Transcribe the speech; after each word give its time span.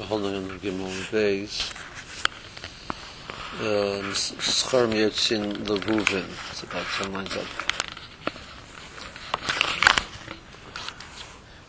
We're 0.00 0.06
holding 0.06 0.34
on 0.34 0.48
the 0.48 0.54
Gimel 0.54 0.88
Beis. 1.10 1.74
Um, 3.60 4.12
Schorm 4.12 4.94
Yetzin 4.94 5.52
Levuvin. 5.66 6.24
It's 6.50 6.62
about 6.62 6.86
ten 6.96 7.12
lines 7.12 7.36
up. 7.36 7.44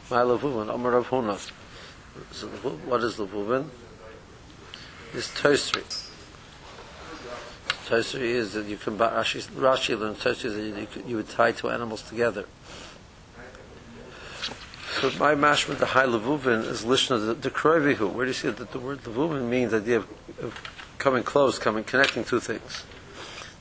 My 0.10 0.22
Levuvin, 0.22 0.74
Amar 0.74 0.92
Rav 0.94 1.10
Huna. 1.10 1.52
So 2.32 2.48
what 2.48 3.04
is 3.04 3.18
Levuvin? 3.18 3.66
It's 5.14 5.28
Tosri. 5.32 5.84
Tosri 7.86 8.22
is 8.22 8.54
that 8.54 8.66
you 8.66 8.78
can, 8.78 8.98
Rashi, 8.98 9.42
Rashi 9.50 10.00
learns 10.00 10.20
Tosri 10.20 10.54
that 10.56 10.96
you, 10.96 11.04
you 11.06 11.16
would 11.18 11.28
tie 11.28 11.52
two 11.52 11.70
animals 11.70 12.02
together. 12.04 12.46
So 15.02 15.10
my 15.18 15.34
mashma 15.34 15.80
the 15.80 15.88
high 15.88 16.06
levuvin 16.06 16.64
is 16.64 16.86
lishna 16.86 17.42
the, 17.42 17.50
kroivihu. 17.50 18.14
Where 18.14 18.26
do 18.26 18.30
you 18.30 18.36
see 18.36 18.52
that 18.52 18.72
the 18.72 18.78
word 18.78 19.00
levuvin 19.00 19.50
means 19.50 19.72
the 19.72 19.78
idea 19.78 19.98
of, 19.98 20.08
of 20.40 20.62
coming 21.00 21.24
close, 21.24 21.58
coming 21.58 21.84
connecting 21.84 22.24
two 22.24 22.40
things? 22.40 22.84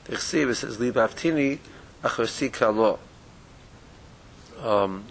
The 0.03 0.17
chsiv 0.17 0.55
says 0.55 0.77
libaftini 0.77 1.57
achosi 2.03 2.53
kalo. 2.53 2.99
Um, 4.61 5.05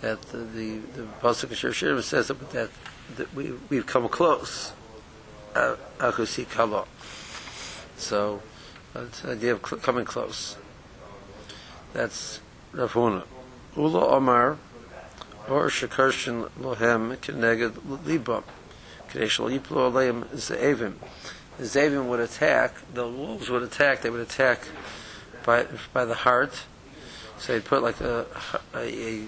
that 0.00 0.22
the 0.22 0.38
the, 0.38 1.02
pasuk 1.20 1.50
in 1.50 1.72
Shir 1.72 2.00
says 2.00 2.28
that, 2.28 2.50
that, 2.52 2.70
that 3.16 3.34
we 3.34 3.52
we've 3.68 3.84
come 3.84 4.08
close. 4.08 4.72
Uh, 5.54 5.76
Achosi 5.98 6.48
kalo. 6.48 6.86
So 7.98 8.40
it's 8.94 9.20
the 9.20 9.32
idea 9.32 9.52
of 9.52 9.60
cl- 9.66 9.82
coming 9.82 10.06
close. 10.06 10.56
That's 11.92 12.40
Rav 12.72 12.94
Huna. 12.94 13.24
Ula 13.76 14.06
Omar 14.06 14.56
or 15.48 15.68
shekarshin 15.68 16.50
lohem 16.60 17.16
keneged 17.16 17.72
libam. 18.04 18.44
Shel 19.12 19.46
yiplu 19.46 19.90
aleim. 19.90 20.94
The 21.58 22.02
would 22.02 22.20
attack, 22.20 22.74
the 22.92 23.08
wolves 23.08 23.48
would 23.48 23.62
attack, 23.62 24.02
they 24.02 24.10
would 24.10 24.20
attack 24.20 24.68
by, 25.44 25.66
by 25.94 26.04
the 26.04 26.14
heart. 26.14 26.64
So 27.38 27.52
they'd 27.52 27.64
put 27.64 27.82
like 27.82 28.00
a, 28.00 28.26
a, 28.74 28.78
a 28.78 29.22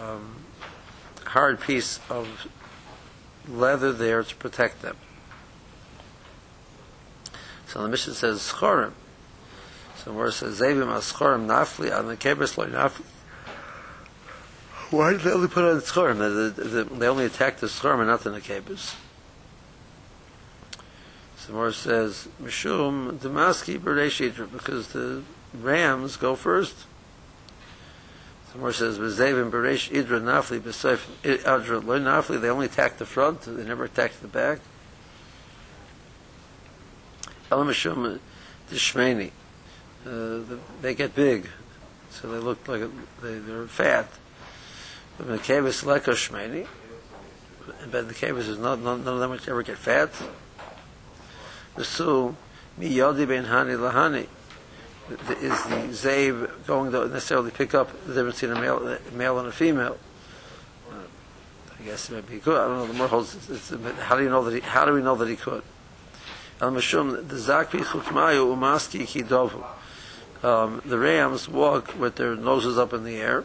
um, 0.00 0.44
hard 1.26 1.60
piece 1.60 2.00
of 2.10 2.48
leather 3.48 3.92
there 3.92 4.22
to 4.22 4.34
protect 4.36 4.82
them. 4.82 4.96
So 7.66 7.82
the 7.82 7.88
mission 7.88 8.14
says 8.14 8.40
schorim. 8.40 8.92
So 9.96 10.12
where 10.12 10.26
it 10.26 10.32
says 10.32 10.60
ze'evim 10.60 10.86
aschorim 10.86 11.46
nafli 11.46 11.96
on 11.96 12.06
the 12.06 12.16
loy 12.56 12.66
nafli. 12.66 13.04
Why 14.90 15.12
did 15.12 15.22
they 15.22 15.32
only 15.32 15.48
put 15.48 15.64
on 15.64 15.76
the 15.76 15.82
Scharim? 15.82 16.54
They, 16.54 16.82
they, 16.82 17.06
only 17.06 17.24
attacked 17.24 17.60
the 17.60 17.66
Scharim 17.66 18.00
and 18.00 18.08
not 18.08 18.22
the 18.22 18.30
Nekebis. 18.30 18.94
Samar 21.36 21.72
says, 21.72 22.28
Mishum 22.42 23.18
Damaski 23.18 23.78
Berdeshitra, 23.78 24.50
because 24.50 24.88
the 24.88 25.22
rams 25.52 26.16
go 26.16 26.34
first. 26.34 26.74
Samar 28.50 28.72
says, 28.72 28.98
Bezevim 28.98 29.50
Beresh 29.50 29.90
Idra 29.90 30.22
Nafli, 30.22 30.58
Beseif 30.58 31.00
Adra 31.22 31.84
Lo 31.84 31.98
Nafli, 32.00 32.40
they 32.40 32.48
only 32.48 32.66
attacked 32.66 32.98
the 32.98 33.04
front, 33.04 33.42
they 33.42 33.64
never 33.64 33.84
attacked 33.84 34.22
the 34.22 34.28
back. 34.28 34.60
Elam 37.50 37.68
Mishum 37.68 38.20
Dishmeni, 38.70 39.30
uh, 40.06 40.08
the- 40.08 40.58
they 40.80 40.94
get 40.94 41.14
big, 41.14 41.48
so 42.10 42.30
they 42.30 42.38
look 42.38 42.66
like, 42.66 42.80
a, 42.80 42.90
they, 43.20 43.34
they're 43.38 43.66
fat. 43.66 44.08
The 45.18 45.38
Kevis 45.38 45.84
like 45.84 46.08
a 46.08 46.12
shmeni, 46.12 46.66
but 47.90 48.08
the 48.08 48.14
Kevis 48.14 48.48
is 48.48 48.58
not, 48.58 48.80
none, 48.80 49.04
none 49.04 49.14
of 49.14 49.20
them 49.20 49.30
which 49.30 49.48
ever 49.48 49.62
get 49.62 49.78
fat. 49.78 50.10
The 51.76 52.34
mi 52.78 52.90
yodi 52.90 53.26
ben 53.26 53.44
hani 53.44 53.76
lahani, 53.78 54.26
is 55.40 55.62
the 55.64 56.08
Zabe 56.08 56.66
going 56.66 56.90
to 56.90 57.08
necessarily 57.08 57.52
pick 57.52 57.74
up 57.74 57.90
the 58.06 58.14
difference 58.14 58.40
between 58.40 58.56
a 58.56 58.60
male, 58.60 58.88
a 58.88 58.98
male 59.12 59.38
and 59.38 59.48
a 59.48 59.52
female. 59.52 59.98
Uh, 60.90 60.94
I 61.78 61.82
guess 61.84 62.10
it 62.10 62.14
might 62.14 62.28
be 62.28 62.38
good. 62.38 62.58
I 62.58 62.66
don't 62.66 62.78
know. 62.78 62.86
The 62.86 62.94
more 62.94 63.08
holds. 63.08 63.34
It's, 63.34 63.70
it's, 63.70 64.00
how 64.00 64.16
do 64.16 64.22
you 64.22 64.30
know 64.30 64.42
that? 64.44 64.54
He, 64.54 64.60
how 64.60 64.84
do 64.84 64.92
we 64.92 65.02
know 65.02 65.14
that 65.16 65.28
he 65.28 65.36
could? 65.36 65.62
Al 66.60 66.72
mashum 66.72 67.28
the 67.28 67.36
zakvi 67.36 67.82
chukmayu 67.82 68.56
umaski 68.56 69.02
kidovu. 69.02 69.64
Um, 70.46 70.82
the 70.84 70.98
rams 70.98 71.48
walk 71.48 71.98
with 71.98 72.16
their 72.16 72.34
noses 72.34 72.78
up 72.78 72.92
in 72.92 73.04
the 73.04 73.16
air 73.16 73.44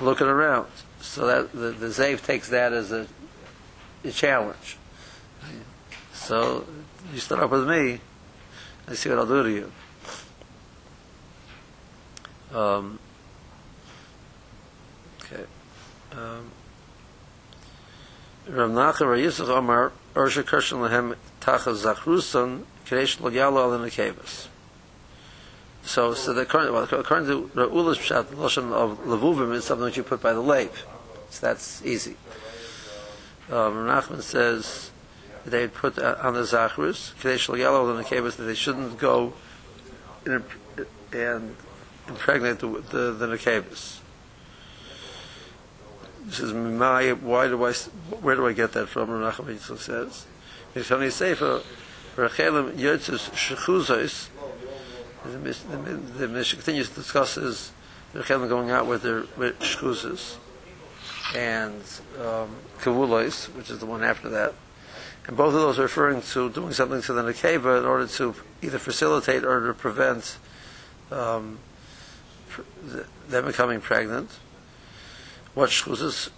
looking 0.00 0.26
around. 0.26 0.68
So 1.00 1.26
that 1.26 1.52
the, 1.52 1.70
the 1.70 1.86
Zav 1.88 2.24
takes 2.24 2.48
that 2.50 2.72
as 2.72 2.92
a, 2.92 3.06
a 4.04 4.10
challenge. 4.10 4.76
So 6.12 6.66
you 7.12 7.18
start 7.18 7.42
up 7.42 7.50
with 7.50 7.68
me, 7.68 8.00
I 8.86 8.94
see 8.94 9.08
what 9.08 9.18
I'll 9.18 9.26
do 9.26 9.42
to 9.42 9.50
you. 9.50 9.72
Um, 12.56 12.98
okay. 15.24 15.44
Um, 16.12 16.50
Rav 18.48 18.70
Amar 18.70 19.92
Ursha 20.14 20.42
Lehem 20.44 21.16
Tacha 21.40 21.74
Zachruson 21.74 22.64
Lo 23.20 23.30
Yalo 23.30 23.72
Al 23.72 23.78
Nekevas. 23.78 24.48
So, 25.84 26.14
so 26.14 26.32
the 26.32 26.46
current, 26.46 26.72
well, 26.72 26.84
according 26.84 27.28
to 27.28 27.50
Ra'ula's 27.54 27.98
pshat, 27.98 28.30
the 28.30 28.36
notion 28.36 28.72
of 28.72 28.98
levuvim 29.00 29.52
is 29.52 29.64
something 29.64 29.86
that 29.86 29.96
you 29.96 30.02
put 30.02 30.22
by 30.22 30.32
the 30.32 30.40
lake. 30.40 30.72
So 31.30 31.46
that's 31.46 31.84
easy. 31.84 32.16
Um, 33.50 33.86
Nachman 33.86 34.22
says 34.22 34.90
they 35.44 35.66
put 35.66 35.98
uh, 35.98 36.16
on 36.22 36.34
the 36.34 36.42
zachrus, 36.42 37.18
kadesh 37.20 37.48
yellow 37.48 37.90
on 37.90 37.96
the 37.96 38.04
caves 38.04 38.36
that 38.36 38.44
they 38.44 38.54
shouldn't 38.54 38.98
go 38.98 39.32
in, 40.24 40.44
and 41.12 41.56
impregnate 42.06 42.60
the 42.60 42.68
the, 42.68 43.12
the. 43.12 43.26
This 46.24 46.40
is 46.40 46.52
my. 46.52 47.12
Why 47.12 47.48
do 47.48 47.64
I? 47.64 47.72
Where 47.72 48.36
do 48.36 48.46
I 48.46 48.52
get 48.52 48.72
that 48.72 48.88
from? 48.88 49.10
Rav 49.10 49.36
Nachman 49.36 49.78
says. 49.78 50.26
It's 50.74 50.90
only 50.90 51.10
sefer 51.10 51.60
Rachelim 52.16 52.76
Yotzes 52.76 53.30
Shechuzos 53.32 54.28
the, 55.24 55.38
the, 55.38 55.76
the 56.18 56.28
Mishnah 56.28 56.56
continues 56.56 56.88
to 56.90 56.94
discuss 56.96 57.36
is 57.36 57.72
the 58.12 58.20
Chelim 58.20 58.48
going 58.48 58.70
out 58.70 58.86
with 58.86 59.02
their 59.02 59.24
with 59.36 59.58
and 61.34 61.82
um, 62.20 62.56
kavulos, 62.80 63.46
which 63.54 63.70
is 63.70 63.78
the 63.78 63.86
one 63.86 64.02
after 64.02 64.28
that. 64.28 64.54
And 65.26 65.36
both 65.36 65.54
of 65.54 65.60
those 65.60 65.78
are 65.78 65.82
referring 65.82 66.20
to 66.22 66.50
doing 66.50 66.72
something 66.72 67.00
to 67.02 67.12
the 67.12 67.22
nekeva 67.22 67.78
in 67.78 67.84
order 67.84 68.06
to 68.06 68.34
either 68.60 68.78
facilitate 68.78 69.44
or 69.44 69.68
to 69.68 69.74
prevent 69.74 70.36
um, 71.10 71.58
pr- 72.48 72.62
them 73.28 73.46
becoming 73.46 73.80
pregnant. 73.80 74.30
What 75.54 75.70
shkuzas? 75.70 76.30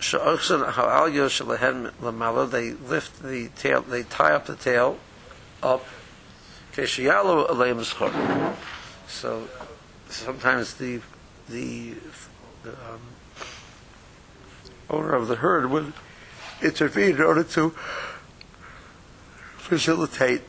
They 2.51 2.73
lift 2.73 3.23
the 3.23 3.49
tail. 3.57 3.83
They 3.83 4.03
tie 4.03 4.33
up 4.33 4.47
the 4.47 4.57
tail 4.57 4.99
up. 5.63 5.85
Keshiyalo 6.75 7.49
aleim. 7.49 8.65
So 9.15 9.49
sometimes 10.09 10.75
the 10.75 11.01
the 11.49 11.93
um, 12.67 13.01
owner 14.91 15.15
of 15.15 15.29
the 15.29 15.37
herd 15.37 15.71
would 15.71 15.93
intervene 16.61 17.17
in 17.17 17.23
order 17.23 17.45
to 17.45 17.71
facilitate 19.57 20.43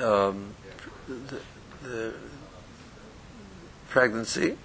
um, 0.00 0.54
the, 1.08 1.40
the 1.82 2.14
pregnancy. 3.88 4.58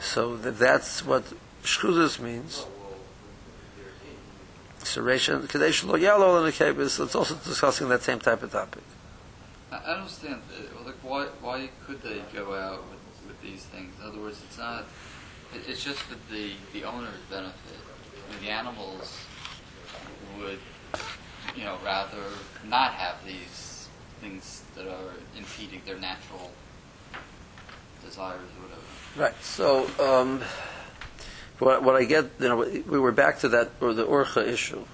So 0.00 0.36
that 0.36 0.58
that's 0.58 1.04
what 1.04 1.24
shkuzas 1.64 2.20
means. 2.20 2.64
And 4.78 5.08
It's 6.78 7.14
also 7.16 7.34
discussing 7.34 7.88
that 7.88 8.02
same 8.02 8.20
type 8.20 8.44
of 8.44 8.52
topic. 8.52 8.82
I 9.72 9.76
understand. 9.76 10.42
uh, 10.52 10.84
Like, 10.84 10.96
why 11.02 11.26
why 11.40 11.68
could 11.86 12.02
they 12.02 12.22
go 12.32 12.54
out 12.54 12.84
with, 12.88 13.26
with 13.28 13.40
these 13.42 13.64
things? 13.64 13.94
In 14.00 14.06
other 14.06 14.20
words, 14.20 14.40
it's 14.46 14.58
not. 14.58 14.84
It, 15.54 15.68
it's 15.68 15.82
just 15.82 15.98
for 16.00 16.16
the 16.32 16.52
the 16.72 16.84
owner's 16.84 17.20
benefit. 17.30 17.78
The 18.42 18.48
animals 18.50 19.18
would, 20.38 20.58
you 21.56 21.64
know, 21.64 21.78
rather 21.84 22.22
not 22.68 22.92
have 22.94 23.24
these 23.24 23.88
things 24.20 24.62
that 24.74 24.86
are 24.88 25.14
impeding 25.36 25.80
their 25.86 25.98
natural 25.98 26.50
desires 28.04 28.40
or 28.58 28.62
whatever. 28.68 28.82
Right. 29.16 29.34
So, 29.42 29.88
um, 30.00 30.42
what, 31.58 31.82
what 31.82 31.94
I 31.96 32.04
get, 32.04 32.24
you 32.40 32.48
know, 32.48 32.56
we 32.58 32.98
were 32.98 33.12
back 33.12 33.38
to 33.40 33.48
that 33.50 33.70
or 33.80 33.94
the 33.94 34.04
orcha 34.06 34.46
issue. 34.46 34.84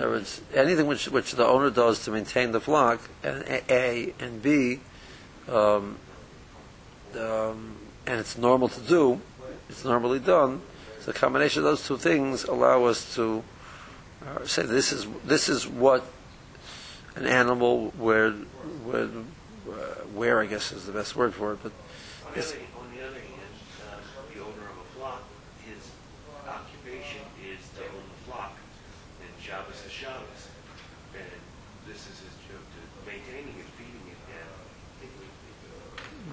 In 0.00 0.06
other 0.06 0.14
words, 0.14 0.40
anything 0.54 0.86
which 0.86 1.10
which 1.10 1.32
the 1.32 1.46
owner 1.46 1.68
does 1.68 2.02
to 2.06 2.10
maintain 2.10 2.52
the 2.52 2.60
flock, 2.60 3.02
and 3.22 3.44
A 3.68 4.14
and 4.18 4.40
B, 4.40 4.80
um, 5.46 5.98
um, 7.14 7.76
and 8.06 8.18
it's 8.18 8.38
normal 8.38 8.70
to 8.70 8.80
do, 8.80 9.20
it's 9.68 9.84
normally 9.84 10.18
done. 10.18 10.62
So, 11.00 11.12
the 11.12 11.18
combination 11.18 11.60
of 11.60 11.64
those 11.64 11.86
two 11.86 11.98
things 11.98 12.44
allow 12.44 12.84
us 12.84 13.14
to 13.16 13.44
uh, 14.26 14.46
say 14.46 14.62
this 14.62 14.90
is 14.90 15.06
this 15.26 15.50
is 15.50 15.68
what 15.68 16.02
an 17.16 17.26
animal 17.26 17.92
where 17.98 18.30
where 18.30 19.06
where 20.14 20.40
I 20.40 20.46
guess 20.46 20.72
is 20.72 20.86
the 20.86 20.92
best 20.92 21.14
word 21.14 21.34
for 21.34 21.52
it, 21.52 21.58
but 21.62 21.72
the 22.34 22.40
other, 22.40 22.56
on 22.78 22.86
the 22.96 23.02
other 23.04 23.20
hand, 23.20 23.54
um, 23.92 24.00
the 24.32 24.40
owner 24.40 24.64
of 24.70 24.78
a 24.80 24.88
flock, 24.96 25.22
his 25.66 25.92
occupation 26.48 27.20
is 27.44 27.60
to 27.76 27.84
own 27.84 28.06
the 28.06 28.30
flock, 28.30 28.54
and 29.22 29.30
Shabbos 29.42 29.82
is 29.86 29.92
Shabbos. 29.92 30.42
And 31.16 31.26
this 31.88 32.06
is 32.06 32.16
his 32.22 32.34
job 32.46 32.60
to 32.60 32.80
maintaining 33.08 33.56
it, 33.58 33.66
feeding 33.74 34.06
it, 34.10 34.20
and 34.30 34.48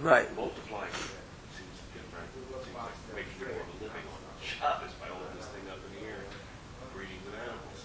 right. 0.01 0.35
multiplying 0.35 0.89
it 0.89 0.95
seems. 0.95 1.77
Seems 1.93 2.09
like 2.73 3.15
making 3.15 3.39
more 3.39 3.61
of 3.61 3.67
a 3.67 3.83
living 3.83 4.05
on 4.05 4.89
by 4.99 5.07
holding 5.07 5.37
this 5.37 5.47
thing 5.47 5.69
up 5.69 5.79
in 5.87 5.99
the 5.99 6.07
air, 6.07 6.21
breeding 6.93 7.17
with 7.25 7.35
animals. 7.35 7.81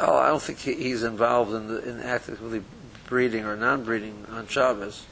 Oh, 0.00 0.16
I 0.18 0.28
don't 0.28 0.42
think 0.42 0.58
he, 0.58 0.74
he's 0.74 1.02
involved 1.02 1.52
in 1.52 1.68
the, 1.68 1.88
in 1.88 2.00
actively 2.00 2.62
breeding 3.06 3.44
or 3.44 3.56
non-breeding 3.56 4.26
on 4.30 4.46
Shabbos. 4.46 5.04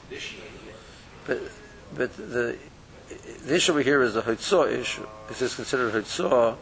But 1.26 1.40
but 1.94 2.16
the 2.16 2.56
the 3.44 3.54
issue 3.54 3.72
over 3.72 3.82
here 3.82 4.02
is 4.02 4.16
a 4.16 4.22
hotzah 4.22 4.72
issue. 4.72 5.06
Is 5.30 5.38
this 5.38 5.56
considered 5.56 5.92
hotzah 5.92 6.56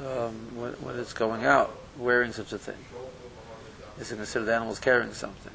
um, 0.00 0.34
when, 0.56 0.72
when 0.74 0.98
it's 0.98 1.12
going 1.12 1.44
out 1.44 1.74
wearing 1.98 2.32
such 2.32 2.52
a 2.52 2.58
thing? 2.58 2.76
Is 3.98 4.12
it 4.12 4.16
considered 4.16 4.46
the 4.46 4.54
animals 4.54 4.78
carrying 4.78 5.12
something? 5.12 5.52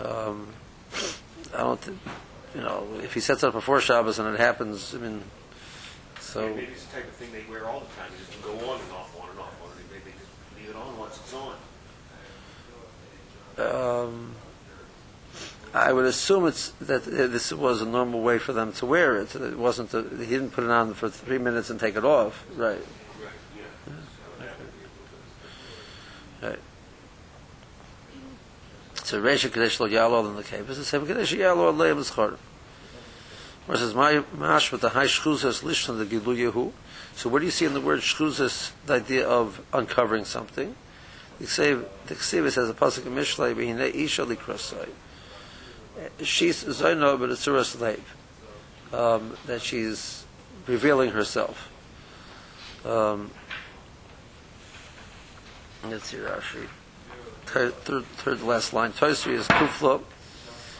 Um, 0.00 0.48
I 1.54 1.58
don't. 1.58 1.86
You 2.54 2.60
know, 2.60 2.86
if 3.02 3.14
he 3.14 3.20
sets 3.20 3.42
up 3.44 3.54
before 3.54 3.80
Shabbos 3.80 4.18
and 4.18 4.28
it 4.34 4.38
happens, 4.38 4.94
I 4.94 4.98
mean, 4.98 5.22
so 6.20 6.48
Maybe 6.48 6.64
it's 6.72 6.84
the 6.84 6.96
type 6.96 7.04
of 7.04 7.12
thing 7.14 7.32
they 7.32 7.44
wear 7.50 7.66
all 7.66 7.80
the 7.80 7.86
time. 7.96 8.10
You 8.12 8.18
just 8.26 8.42
go 8.42 8.52
on 8.70 8.78
and 8.80 8.92
off, 8.92 9.16
on 9.20 9.30
and 9.30 9.38
off, 9.38 9.54
on 9.62 9.70
and 9.70 9.80
maybe 9.90 10.04
they 10.04 10.12
just 10.12 10.30
leave 10.58 10.68
it 10.70 10.76
on 10.76 10.98
once 10.98 11.18
it's 11.18 11.32
on. 11.34 11.56
um, 14.06 14.34
I 15.74 15.90
would 15.92 16.04
assume 16.04 16.46
it's 16.46 16.68
that 16.82 17.04
this 17.04 17.50
was 17.52 17.80
a 17.80 17.86
normal 17.86 18.20
way 18.20 18.38
for 18.38 18.52
them 18.52 18.72
to 18.74 18.84
wear 18.86 19.16
it. 19.18 19.34
It 19.34 19.56
wasn't. 19.58 19.94
A, 19.94 20.02
he 20.02 20.26
didn't 20.26 20.50
put 20.50 20.64
it 20.64 20.70
on 20.70 20.92
for 20.92 21.08
three 21.08 21.38
minutes 21.38 21.70
and 21.70 21.80
take 21.80 21.96
it 21.96 22.04
off. 22.04 22.44
Right. 22.54 22.76
Right. 22.76 22.84
Yeah. 23.56 23.62
So 23.86 23.92
that 26.40 26.50
would 26.50 26.58
be. 29.20 29.38
So 29.38 29.48
Reisha 29.48 29.52
Kadesh 29.52 29.80
Lo 29.80 29.88
Yalo 29.88 30.28
in 30.28 30.36
the 30.36 30.42
cave 30.42 30.68
is 30.70 30.78
the 30.78 30.84
same 30.84 31.06
Kadesh 31.06 31.32
Yalo 31.32 31.74
Leim 31.74 31.98
Zchor. 31.98 32.38
Where 33.66 33.76
it 33.76 33.80
says 33.80 33.94
my 33.94 34.24
mash 34.36 34.72
with 34.72 34.80
the 34.80 34.90
high 34.90 35.06
shchuzas 35.06 35.62
lishon 35.62 35.98
the 35.98 36.04
Gilu 36.04 36.36
Yehu. 36.36 36.72
So 37.14 37.28
where 37.28 37.40
do 37.40 37.44
you 37.46 37.52
see 37.52 37.64
in 37.64 37.74
the 37.74 37.80
word 37.80 38.00
shchuzas 38.00 38.72
the 38.86 38.94
idea 38.94 39.28
of 39.28 39.60
uncovering 39.72 40.24
something? 40.24 40.74
The 41.38 41.46
Ksiv 41.46 41.84
the 42.06 42.14
Ksiv 42.14 42.50
says 42.50 42.70
a 42.70 42.74
pasuk 42.74 43.06
in 43.06 43.14
Mishlei 43.14 43.54
Behine 43.54 43.94
Isha 43.94 44.24
Likrosai. 44.24 44.88
She's 46.22 46.64
Zoino 46.64 47.18
but 47.18 47.30
it's 47.30 47.46
Suras 47.46 47.80
Leib. 47.80 48.02
Um, 48.92 49.36
that 49.46 49.62
she's 49.62 50.24
revealing 50.66 51.10
herself. 51.12 51.70
Um, 52.84 53.30
let's 55.84 56.06
see 56.06 56.18
Rashi 56.18 56.68
third, 57.52 57.74
third, 57.84 58.04
third 58.04 58.42
last 58.42 58.72
line. 58.72 58.92
Tosri 58.92 59.34
is 59.34 59.46
kuflo. 59.46 60.02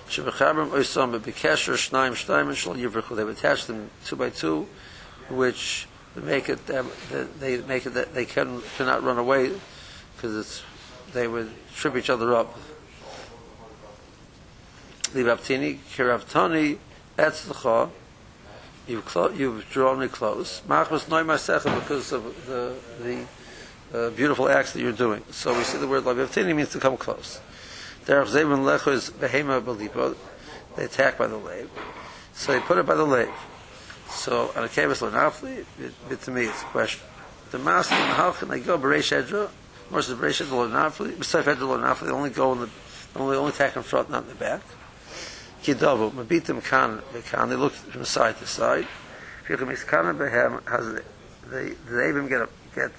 Shebechabrim 0.08 0.70
oisam 0.70 1.18
b'kesher 1.20 1.74
shnaim 1.74 2.48
and 2.48 2.56
shal 2.56 2.74
yivrichu. 2.74 3.14
They've 3.14 3.28
attached 3.28 3.66
them 3.66 3.90
two 4.04 4.16
by 4.16 4.30
two, 4.30 4.66
which 5.28 5.86
make 6.16 6.48
it 6.48 6.66
that 6.66 6.84
they 7.38 7.58
make 7.62 7.86
it 7.86 7.94
that 7.94 8.14
they 8.14 8.24
can 8.24 8.62
cannot 8.76 9.02
run 9.02 9.18
away 9.18 9.52
because 10.16 10.36
it's 10.36 10.62
they 11.12 11.26
would 11.26 11.50
trip 11.74 11.96
each 11.96 12.10
other 12.10 12.34
up. 12.34 12.58
Libaptini 15.14 15.78
kiravtani 15.94 16.78
etzlecha. 17.18 17.90
You've 18.86 19.04
clo- 19.04 19.30
you've 19.30 19.70
drawn 19.70 20.00
me 20.00 20.08
close. 20.08 20.62
Machmas 20.66 21.08
noy 21.08 21.22
masecha 21.22 21.72
because 21.80 22.12
of 22.12 22.46
the 22.46 22.74
the 23.00 23.24
uh, 23.92 24.10
beautiful 24.10 24.48
acts 24.48 24.72
that 24.72 24.80
you're 24.80 24.92
doing. 24.92 25.22
So 25.30 25.56
we 25.56 25.64
see 25.64 25.78
the 25.78 25.88
word 25.88 26.04
Lavivtini 26.04 26.54
means 26.54 26.70
to 26.70 26.78
come 26.78 26.96
close. 26.96 27.40
Derech 28.06 28.26
Zebun 28.26 28.64
Lecho 28.64 28.92
is 28.92 29.10
Behema 29.10 29.62
Belipo. 29.62 30.16
They 30.76 30.84
attack 30.84 31.18
by 31.18 31.26
the 31.26 31.36
lave. 31.36 31.70
So 32.32 32.52
they 32.52 32.60
put 32.60 32.78
it 32.78 32.86
by 32.86 32.94
the 32.94 33.04
lave. 33.04 33.30
So 34.10 34.50
on 34.56 34.64
a 34.64 34.68
Kavis 34.68 35.08
Lanafli, 35.08 35.64
to 36.24 36.30
me 36.30 36.46
it's 36.46 36.62
a 36.62 36.66
question. 36.66 37.06
The 37.50 37.58
master 37.58 37.94
and 37.94 38.14
how 38.14 38.32
can 38.32 38.48
they 38.48 38.60
go 38.60 38.78
Beresh 38.78 39.12
Edra? 39.12 39.50
More 39.90 40.02
says 40.02 40.16
Beresh 40.16 40.40
Edra 40.40 40.56
Lanafli. 40.56 41.18
Besides 41.18 41.48
Edra 41.48 41.66
Lanafli, 41.66 42.06
they 42.06 42.12
only 42.12 42.30
go 42.30 42.52
in 42.52 42.60
the 42.60 42.70
only 43.14 43.36
only 43.36 43.50
attack 43.50 43.76
in 43.76 43.82
front, 43.82 44.10
not 44.10 44.22
in 44.22 44.30
the 44.30 44.34
back. 44.34 44.62
Kidavu, 45.62 46.10
Mabitim 46.12 46.64
Kan 46.64 47.02
Bekan, 47.12 47.50
they 47.50 47.56
look 47.56 47.72
from 47.72 48.04
side 48.04 48.38
to 48.38 48.46
side. 48.46 48.86
If 49.44 49.50
you 49.50 49.56
can 49.56 49.68
make 49.68 49.86
Kana 49.86 50.14
Behem, 50.14 50.66
has 50.68 51.02
they 51.50 51.74
they 51.88 52.08
even 52.08 52.28
get 52.28 52.40
a, 52.40 52.48
get 52.74 52.90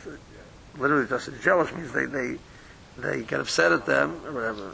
literally 0.77 1.07
just 1.07 1.29
jealous 1.41 1.73
means 1.73 1.91
they, 1.91 2.05
they, 2.05 2.37
they 2.97 3.23
get 3.23 3.39
upset 3.39 3.71
at 3.71 3.85
them 3.85 4.21
or 4.25 4.31
whatever. 4.31 4.73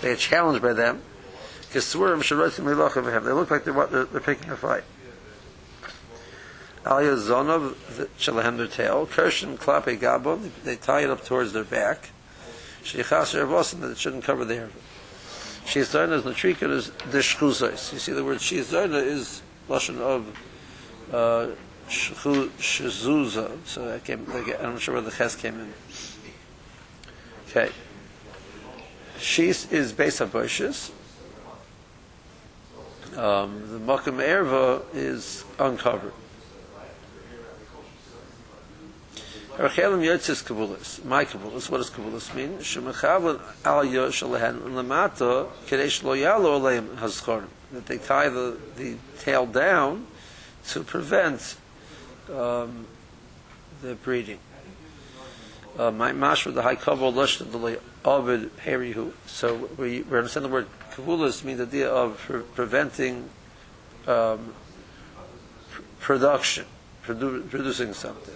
They 0.00 0.10
get 0.10 0.18
challenged 0.18 0.62
by 0.62 0.72
them. 0.72 1.02
Because 1.62 1.92
they 1.92 1.98
look 1.98 3.50
like 3.50 3.64
they're, 3.64 3.86
they're, 3.86 4.04
they're 4.04 4.20
picking 4.20 4.50
a 4.50 4.56
fight. 4.56 4.84
Aliyah 6.84 7.18
Zonov, 7.18 7.74
Shalahem 8.18 8.56
their 8.56 8.66
tail, 8.66 9.06
Kirshen 9.06 9.58
Klape 9.58 9.98
Gabon, 9.98 10.50
they 10.64 10.76
tie 10.76 11.02
it 11.02 11.10
up 11.10 11.24
towards 11.24 11.52
their 11.52 11.64
back. 11.64 12.10
Sheichas 12.82 13.34
Ervosin, 13.34 13.80
that 13.80 13.90
it 13.90 13.98
shouldn't 13.98 14.24
cover 14.24 14.46
their 14.46 14.70
Shizarna 15.68 16.12
is 16.12 16.22
Natrika 16.22 16.70
is 16.70 16.90
the 17.10 17.18
Shchuzos. 17.18 17.92
You 17.92 17.98
see 17.98 18.12
the 18.12 18.24
word 18.24 18.38
Shizarna 18.38 19.04
is 19.04 19.42
Lashon 19.68 19.98
of 19.98 20.34
uh, 21.12 21.54
Shazuza. 21.88 23.56
So 23.64 23.94
I 23.94 23.98
came, 23.98 24.26
I'm 24.32 24.72
not 24.72 24.80
sure 24.80 24.94
where 24.94 25.02
the 25.02 25.10
ches 25.10 25.34
came 25.34 25.58
in. 25.58 25.72
Okay. 27.48 27.70
Shis 29.18 29.72
is 29.72 29.92
based 29.92 30.20
on 30.20 30.28
bushes. 30.28 30.92
Um, 33.16 33.62
the 33.72 33.78
Makam 33.80 34.22
Erva 34.22 34.82
is 34.94 35.44
uncovered. 35.58 36.12
Erchelim 39.56 40.04
Yotzis 40.04 40.44
Kabulis. 40.44 41.04
My 41.04 41.24
Kabulis. 41.24 41.68
What 41.68 41.78
does 41.78 41.90
Kabulis 41.90 42.32
mean? 42.32 42.58
Shemachavlan 42.58 43.40
al 43.64 43.84
Yoshalahan 43.84 44.60
Lamata 44.60 45.48
Kadesh 45.66 46.04
Lo 46.04 46.14
Yalo 46.14 46.60
Aleim 46.60 46.86
Hazchorim. 46.96 47.48
That 47.72 47.86
they 47.86 47.98
tie 47.98 48.28
the, 48.28 48.56
the 48.76 48.96
tail 49.18 49.46
down 49.46 50.06
to 50.68 50.84
prevent 50.84 51.56
um, 52.30 52.86
the 53.82 53.94
breeding. 53.94 54.38
Uh, 55.78 55.90
my 55.90 56.12
mash 56.12 56.44
with 56.44 56.54
the 56.54 56.62
high 56.62 56.74
kavod 56.74 57.14
lush 57.14 57.38
the 57.38 57.80
ovid 58.04 58.56
herihu. 58.58 59.12
So 59.26 59.68
we, 59.76 60.02
we 60.02 60.16
understand 60.16 60.44
the 60.44 60.50
word 60.50 60.66
kavulas 60.92 61.44
means 61.44 61.58
the 61.58 61.66
idea 61.66 61.88
of 61.88 62.18
pre- 62.18 62.42
preventing 62.42 63.30
um, 64.06 64.54
pr- 65.70 65.82
production, 66.00 66.66
produ- 67.04 67.48
producing 67.48 67.94
something. 67.94 68.34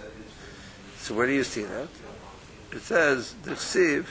So 0.97 1.15
where 1.15 1.27
do 1.27 1.33
you 1.33 1.43
see 1.43 1.63
that? 1.63 1.87
It 2.71 2.81
says 2.81 3.33
the 3.43 3.51
ksiv. 3.51 4.05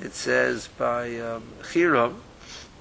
It 0.00 0.14
says 0.14 0.68
by 0.78 1.18
um, 1.20 1.44
Hiram 1.72 2.22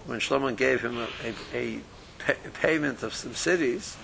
when 0.05 0.19
Shlomo 0.19 0.55
gave 0.55 0.81
him 0.81 0.97
a, 0.97 1.07
a, 1.23 1.33
a 1.53 1.79
pa- 2.19 2.49
payment 2.61 3.03
of 3.03 3.13
some 3.13 3.33
cities. 3.33 3.97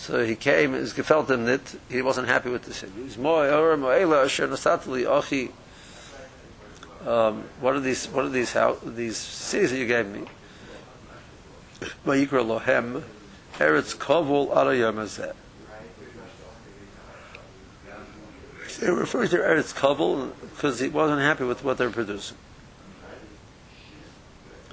So 0.00 0.24
he 0.24 0.34
came, 0.34 0.72
his 0.72 0.94
gefeltem 0.94 1.40
nit, 1.40 1.78
he 1.90 2.00
wasn't 2.00 2.26
happy 2.28 2.48
with 2.48 2.62
the 2.62 2.72
cities. 2.72 3.18
Um, 7.06 7.44
what 7.60 7.74
are 7.74 7.80
these? 7.80 8.06
What 8.06 8.24
are 8.24 8.30
these? 8.30 8.54
How 8.54 8.78
these 8.82 9.18
cities 9.18 9.72
that 9.72 9.78
you 9.78 9.86
gave 9.86 10.06
me? 10.06 10.22
Vayikra 12.06 12.42
lohem, 12.42 13.02
eretz 13.58 13.94
kovul. 13.94 14.48
They 18.80 18.86
to 18.86 19.36
eretz 19.36 19.74
kovul 19.74 20.32
because 20.40 20.80
he 20.80 20.88
wasn't 20.88 21.20
happy 21.20 21.44
with 21.44 21.62
what 21.62 21.76
they're 21.76 21.90
producing. 21.90 22.38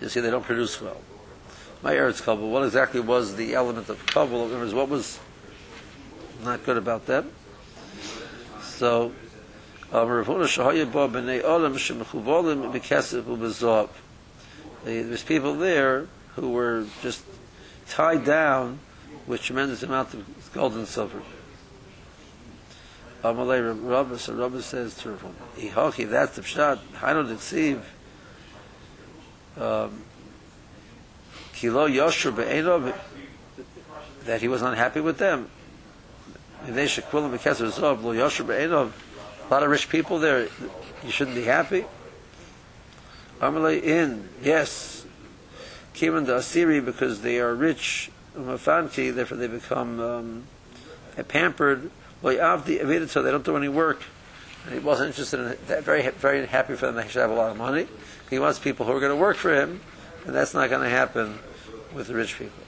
You 0.01 0.07
see, 0.07 0.21
they 0.21 0.31
don't 0.31 0.45
produce 0.45 0.79
well 0.81 1.01
my 1.83 1.93
Eretz 1.93 2.21
Kabul, 2.21 2.49
what 2.49 2.63
exactly 2.63 2.99
was 2.99 3.35
the 3.35 3.53
element 3.53 3.89
of 3.89 4.03
Kabul? 4.07 4.45
Other 4.45 4.57
words, 4.57 4.73
what 4.73 4.89
was 4.89 5.19
not 6.43 6.63
good 6.65 6.77
about 6.77 7.05
them? 7.05 7.31
So, 8.61 9.11
um, 9.91 10.07
there's 14.83 15.23
people 15.23 15.55
there 15.55 16.07
who 16.35 16.49
were 16.51 16.85
just 17.01 17.23
tied 17.87 18.25
down 18.25 18.79
with 19.25 19.41
tremendous 19.41 19.83
amount 19.83 20.13
of 20.13 20.51
gold 20.53 20.73
and 20.73 20.87
silver. 20.87 21.21
Amalei 23.23 23.89
Rabbi, 23.89 24.17
so 24.17 24.33
Rabbi 24.33 24.59
says 24.61 24.95
to 24.97 25.09
him, 25.09 25.35
Ihoki, 25.57 26.09
that's 26.09 26.35
the 26.35 26.41
pshat, 26.41 26.79
Hainu 26.99 27.27
Diksiv, 27.27 27.81
um, 29.59 30.03
Kilo 31.57 31.87
Yoshur 31.87 32.35
Be'enov, 32.35 32.93
that 34.25 34.41
he 34.41 34.47
was 34.47 34.61
unhappy 34.61 34.99
with 34.99 35.17
them. 35.17 35.49
A 36.67 36.71
lot 39.49 39.63
of 39.63 39.69
rich 39.69 39.89
people 39.89 40.19
there, 40.19 40.47
you 41.03 41.09
shouldn't 41.09 41.35
be 41.35 41.45
happy. 41.45 41.85
Amalei 43.39 43.81
in, 43.81 44.29
yes, 44.43 45.07
Kiman 45.95 46.27
the 46.27 46.33
Asiri, 46.33 46.83
because 46.85 47.21
they 47.21 47.39
are 47.39 47.55
rich, 47.55 48.11
Umafanki, 48.37 49.13
therefore 49.15 49.37
they 49.37 49.47
become 49.47 49.99
um, 49.99 50.43
pampered, 51.27 51.89
well, 52.21 52.35
Avdi 52.35 52.79
Avidah, 52.79 53.09
so 53.09 53.23
they 53.23 53.31
don't 53.31 53.45
do 53.45 53.57
any 53.57 53.69
work. 53.69 54.03
And 54.65 54.75
he 54.75 54.79
wasn't 54.79 55.07
interested 55.07 55.39
in 55.39 55.57
that. 55.67 55.83
Very, 55.83 56.07
very 56.07 56.45
happy 56.45 56.75
for 56.75 56.85
them. 56.85 56.95
They 56.95 57.07
should 57.07 57.21
have 57.21 57.31
a 57.31 57.35
lot 57.35 57.49
of 57.49 57.57
money. 57.57 57.87
He 58.29 58.37
wants 58.37 58.59
people 58.59 58.85
who 58.85 58.91
are 58.91 58.99
going 58.99 59.11
to 59.11 59.15
work 59.15 59.37
for 59.37 59.55
him, 59.55 59.81
and 60.25 60.35
that's 60.35 60.53
not 60.53 60.69
going 60.69 60.83
to 60.83 60.89
happen 60.89 61.39
with 61.97 62.07
the 62.07 62.13
rich 62.13 62.37
people. 62.37 62.63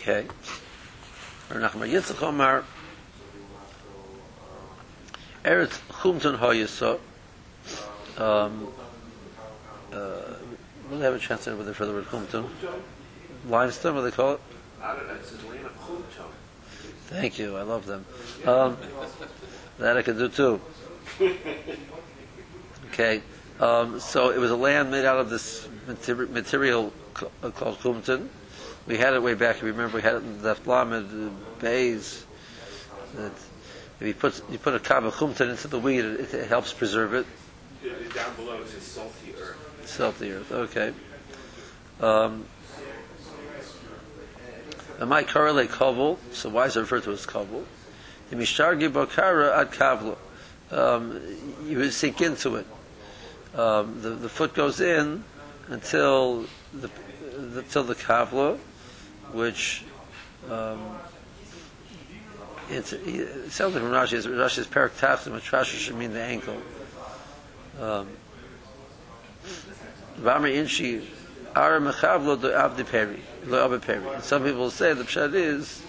Okay. 0.00 0.26
Nachman 1.50 1.90
Yitzchak 1.90 2.22
Omar. 2.22 2.64
Eretz 5.44 5.80
Chumton 6.00 6.36
Hoyesa. 6.38 6.98
Um, 8.16 8.68
uh, 9.92 10.20
we'll 10.88 11.00
have 11.00 11.14
a 11.14 11.18
chance 11.18 11.44
to 11.44 11.56
with 11.56 11.74
for 11.74 11.86
the 11.86 11.92
word 11.92 12.06
Chumton. 12.10 12.46
Limestone, 13.48 13.94
what 13.96 14.02
they 14.02 14.10
call 14.10 14.34
it? 14.34 14.40
Thank 17.06 17.38
you. 17.38 17.56
I 17.56 17.62
love 17.62 17.84
them. 17.86 18.06
Um, 18.46 18.76
that 19.78 19.96
I 19.96 20.02
could 20.02 20.18
do 20.18 20.28
too. 20.28 20.60
Okay. 22.92 23.22
Um, 23.60 24.00
so 24.00 24.30
it 24.30 24.38
was 24.38 24.50
a 24.50 24.56
land 24.56 24.90
made 24.90 25.04
out 25.04 25.18
of 25.18 25.30
this 25.30 25.68
material 25.86 26.92
uh, 27.42 27.50
called 27.50 27.78
kumton. 27.78 28.28
We 28.86 28.96
had 28.96 29.14
it 29.14 29.22
way 29.22 29.34
back. 29.34 29.56
If 29.56 29.62
you 29.62 29.68
remember 29.68 29.96
we 29.96 30.02
had 30.02 30.16
it 30.16 30.22
in 30.22 30.42
the 30.42 30.56
Lamed 30.66 31.32
bays. 31.60 32.26
That 33.14 33.32
if 34.00 34.06
you 34.06 34.14
put 34.14 34.42
you 34.50 34.58
put 34.58 34.74
a 34.74 34.96
of 34.96 35.14
kumton 35.14 35.50
into 35.50 35.68
the 35.68 35.78
weed, 35.78 36.04
it, 36.04 36.34
it 36.34 36.48
helps 36.48 36.72
preserve 36.72 37.14
it. 37.14 37.26
Down 38.14 38.34
below 38.36 38.60
is 38.60 38.82
salty 38.82 39.34
earth. 39.40 39.56
Salty 39.84 40.32
earth. 40.32 40.50
Okay. 40.50 40.92
Um, 42.00 42.44
and 44.98 45.08
my 45.08 45.22
correlate 45.22 45.70
kovel, 45.70 46.18
so 46.32 46.48
why 46.48 46.66
is 46.66 46.76
it 46.76 46.80
referred 46.80 47.04
to 47.04 47.12
as 47.12 47.26
kovel? 47.26 47.64
The 48.30 48.36
mishtargi 48.36 48.90
bokara 48.90 49.56
ad 49.58 49.72
kavlo. 49.72 50.16
Um, 50.70 51.20
you 51.66 51.78
would 51.78 51.92
sink 51.92 52.20
into 52.20 52.56
it. 52.56 52.66
Um, 53.54 54.00
the, 54.02 54.10
the 54.10 54.28
foot 54.28 54.52
goes 54.54 54.80
in 54.80 55.22
until 55.68 56.46
the, 56.72 56.90
the 57.36 57.62
till 57.62 57.84
the 57.84 57.94
kavla, 57.94 58.58
which 59.32 59.84
um, 60.50 60.80
it's 62.68 62.92
it 62.92 63.52
sounds 63.52 63.74
from 63.74 63.84
Rashi. 63.84 64.18
Rashi 64.26 64.58
is 64.58 64.66
perak 64.66 64.96
tachtim, 64.96 65.32
which 65.32 65.50
Rashi 65.52 65.78
should 65.78 65.96
mean 65.96 66.12
the 66.12 66.22
ankle. 66.22 66.56
Um, 67.80 68.08
inshi 70.18 71.04
ara 71.54 71.80
mechavlo 71.80 72.40
do 72.40 72.48
avdi 72.48 72.86
peri 72.86 73.20
lo 73.46 73.64
abe 73.64 73.80
peri. 73.80 74.02
Some 74.20 74.44
people 74.44 74.70
say 74.70 74.94
the 74.94 75.04
pshat 75.04 75.34
is 75.34 75.82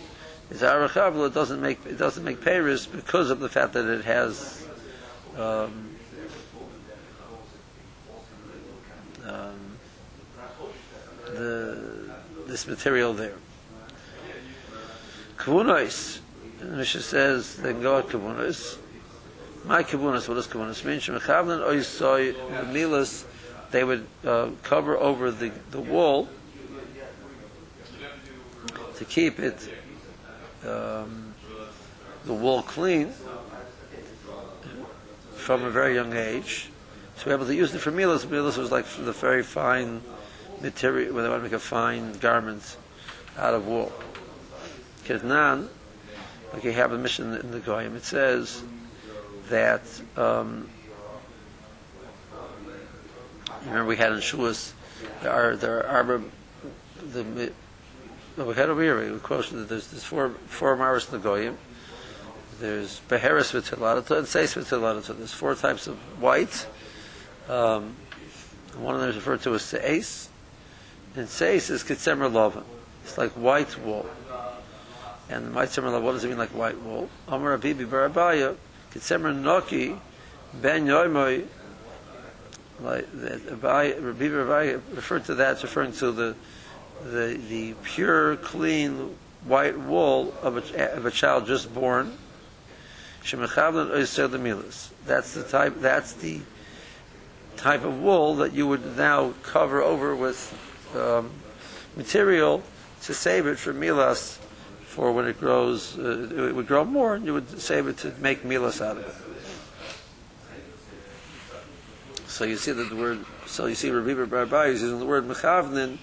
is 0.51 0.61
ara 0.61 0.87
mechavlo 0.87 1.33
doesn't 1.33 1.61
make 1.61 1.83
it 1.85 1.97
doesn't 1.97 2.23
make 2.23 2.41
peris 2.41 2.85
because 2.85 3.29
of 3.29 3.39
the 3.39 3.49
fact 3.49 3.73
that 3.73 3.85
it 3.85 4.05
has 4.05 4.67
um, 5.37 5.94
um, 9.27 9.59
the 11.25 12.09
this 12.47 12.67
material 12.67 13.13
there. 13.13 13.35
Kavunos, 15.37 16.19
the 16.59 16.65
Mishnah 16.65 17.01
says 17.01 17.57
they 17.57 17.73
go 17.73 17.99
at 17.99 18.07
kavunos. 18.07 18.77
My 19.65 19.83
kavunos, 19.83 20.27
what 20.27 20.35
does 20.35 20.47
kavunos 20.47 20.85
mean? 20.85 20.99
Shemechavlan 20.99 21.65
oisoy 21.67 22.33
milas 22.71 23.25
they 23.71 23.83
would 23.83 24.05
uh, 24.25 24.49
cover 24.63 24.95
over 24.95 25.31
the, 25.31 25.51
the 25.71 25.79
wall 25.81 26.29
to 28.95 29.05
keep 29.05 29.39
it 29.39 29.69
um, 30.65 31.33
the 32.25 32.33
wall 32.33 32.61
clean 32.61 33.11
from 35.35 35.63
a 35.63 35.69
very 35.69 35.93
young 35.95 36.15
age. 36.15 36.69
So 37.17 37.27
we're 37.27 37.33
able 37.35 37.45
to 37.45 37.55
use 37.55 37.73
it 37.73 37.79
for 37.79 37.91
milas. 37.91 38.25
Milas 38.25 38.57
was 38.57 38.71
like 38.71 38.85
the 38.85 39.11
very 39.11 39.43
fine 39.43 40.01
material 40.61 41.13
where 41.13 41.23
they 41.23 41.29
want 41.29 41.39
to 41.39 41.43
make 41.43 41.53
a 41.53 41.59
fine 41.59 42.13
garment 42.13 42.77
out 43.37 43.53
of 43.53 43.67
wool. 43.67 43.91
Ketnan, 45.05 45.67
like 46.53 46.63
you 46.63 46.71
have 46.71 46.91
a 46.91 46.97
mission 46.97 47.33
in 47.35 47.51
the 47.51 47.59
Goyim, 47.59 47.95
it 47.95 48.03
says 48.03 48.63
that 49.49 49.83
um, 50.17 50.69
remember 53.65 53.85
we 53.85 53.97
had 53.97 54.11
in 54.11 54.19
Shuas 54.19 54.73
there 55.21 55.31
are 55.31 55.55
there 55.55 55.85
are 55.85 56.21
the 57.13 57.51
we 58.37 58.53
had 58.53 58.69
over 58.69 58.81
here 58.81 59.13
we 59.13 59.19
quoted 59.19 59.67
there's 59.69 59.87
there's 59.87 60.03
four 60.03 60.29
four 60.47 60.75
maris 60.75 61.05
in 61.07 61.13
the 61.13 61.19
Goyim. 61.19 61.57
There's 62.59 63.01
Beheris 63.09 63.51
v'tiladata 63.51 64.19
and 64.19 64.27
Seis 64.27 64.55
v'tiladata. 64.55 65.17
There's 65.17 65.33
four 65.33 65.55
types 65.55 65.87
of 65.87 65.97
white. 66.21 66.67
Um, 67.49 67.95
one 68.77 68.95
of 68.95 69.01
them 69.01 69.09
is 69.09 69.15
referred 69.15 69.41
to 69.43 69.55
as 69.55 69.61
Seis. 69.61 70.29
And 71.15 71.29
Seis 71.29 71.69
is 71.69 71.83
Kitzemer 71.83 72.31
Lova. 72.31 72.63
It's 73.03 73.17
like 73.17 73.31
white 73.31 73.77
wool. 73.79 74.05
And 75.29 75.47
the 75.47 75.59
Kitzemer 75.59 75.89
Lova, 75.89 76.01
what 76.01 76.11
does 76.13 76.23
it 76.23 76.27
mean 76.27 76.37
like 76.37 76.49
white 76.49 76.79
wool? 76.81 77.09
Amar 77.27 77.57
Abibi 77.57 77.87
Barabaya, 77.87 78.55
Kitzemer 78.91 79.33
Noki, 79.33 79.97
Ben 80.61 80.85
Yoimoy, 80.85 81.45
like 82.81 83.07
Rabbi 83.13 83.93
Rabbi 83.93 84.77
referred 84.93 85.25
to 85.25 85.35
that, 85.35 85.53
it's 85.53 85.63
referring 85.63 85.93
to 85.93 86.11
the, 86.11 86.35
the, 87.03 87.39
the 87.49 87.73
pure, 87.83 88.35
clean, 88.37 89.15
white 89.45 89.77
wool 89.77 90.33
of 90.41 90.57
a, 90.57 90.95
of 90.95 91.05
a 91.05 91.11
child 91.11 91.45
just 91.47 91.73
born. 91.73 92.17
That's 93.21 93.31
the 95.33 95.43
type. 95.49 95.79
That's 95.79 96.13
the 96.13 96.41
type 97.57 97.83
of 97.83 98.01
wool 98.01 98.35
that 98.35 98.53
you 98.53 98.67
would 98.67 98.97
now 98.97 99.33
cover 99.43 99.81
over 99.81 100.15
with 100.15 100.53
um, 100.95 101.31
material 101.95 102.63
to 103.03 103.13
save 103.13 103.47
it 103.47 103.57
for 103.57 103.73
milas 103.73 104.37
for 104.85 105.11
when 105.11 105.25
it 105.25 105.39
grows. 105.39 105.97
Uh, 105.97 106.47
it 106.47 106.55
would 106.55 106.67
grow 106.67 106.85
more, 106.85 107.15
and 107.15 107.25
you 107.25 107.33
would 107.33 107.59
save 107.59 107.87
it 107.87 107.97
to 107.97 108.13
make 108.19 108.43
milas 108.43 108.81
out 108.81 108.97
of 108.97 109.05
it. 109.05 109.15
So 112.27 112.43
you 112.43 112.57
see 112.57 112.71
that 112.71 112.89
the 112.89 112.95
word. 112.95 113.25
So 113.45 113.65
you 113.65 113.75
see, 113.75 113.91
Rabbi 113.91 114.13
Barbai 114.25 114.69
is 114.69 114.81
using 114.81 114.99
the 114.99 115.05
word 115.05 115.25
mechavnin 115.25 115.97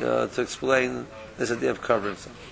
uh, 0.00 0.26
to 0.28 0.40
explain 0.40 1.06
this 1.36 1.50
idea 1.50 1.70
of 1.70 1.82
covering 1.82 2.16
something. 2.16 2.42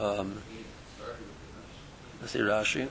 Um, 0.00 0.42
see 2.28 2.40
Rashi. 2.40 2.88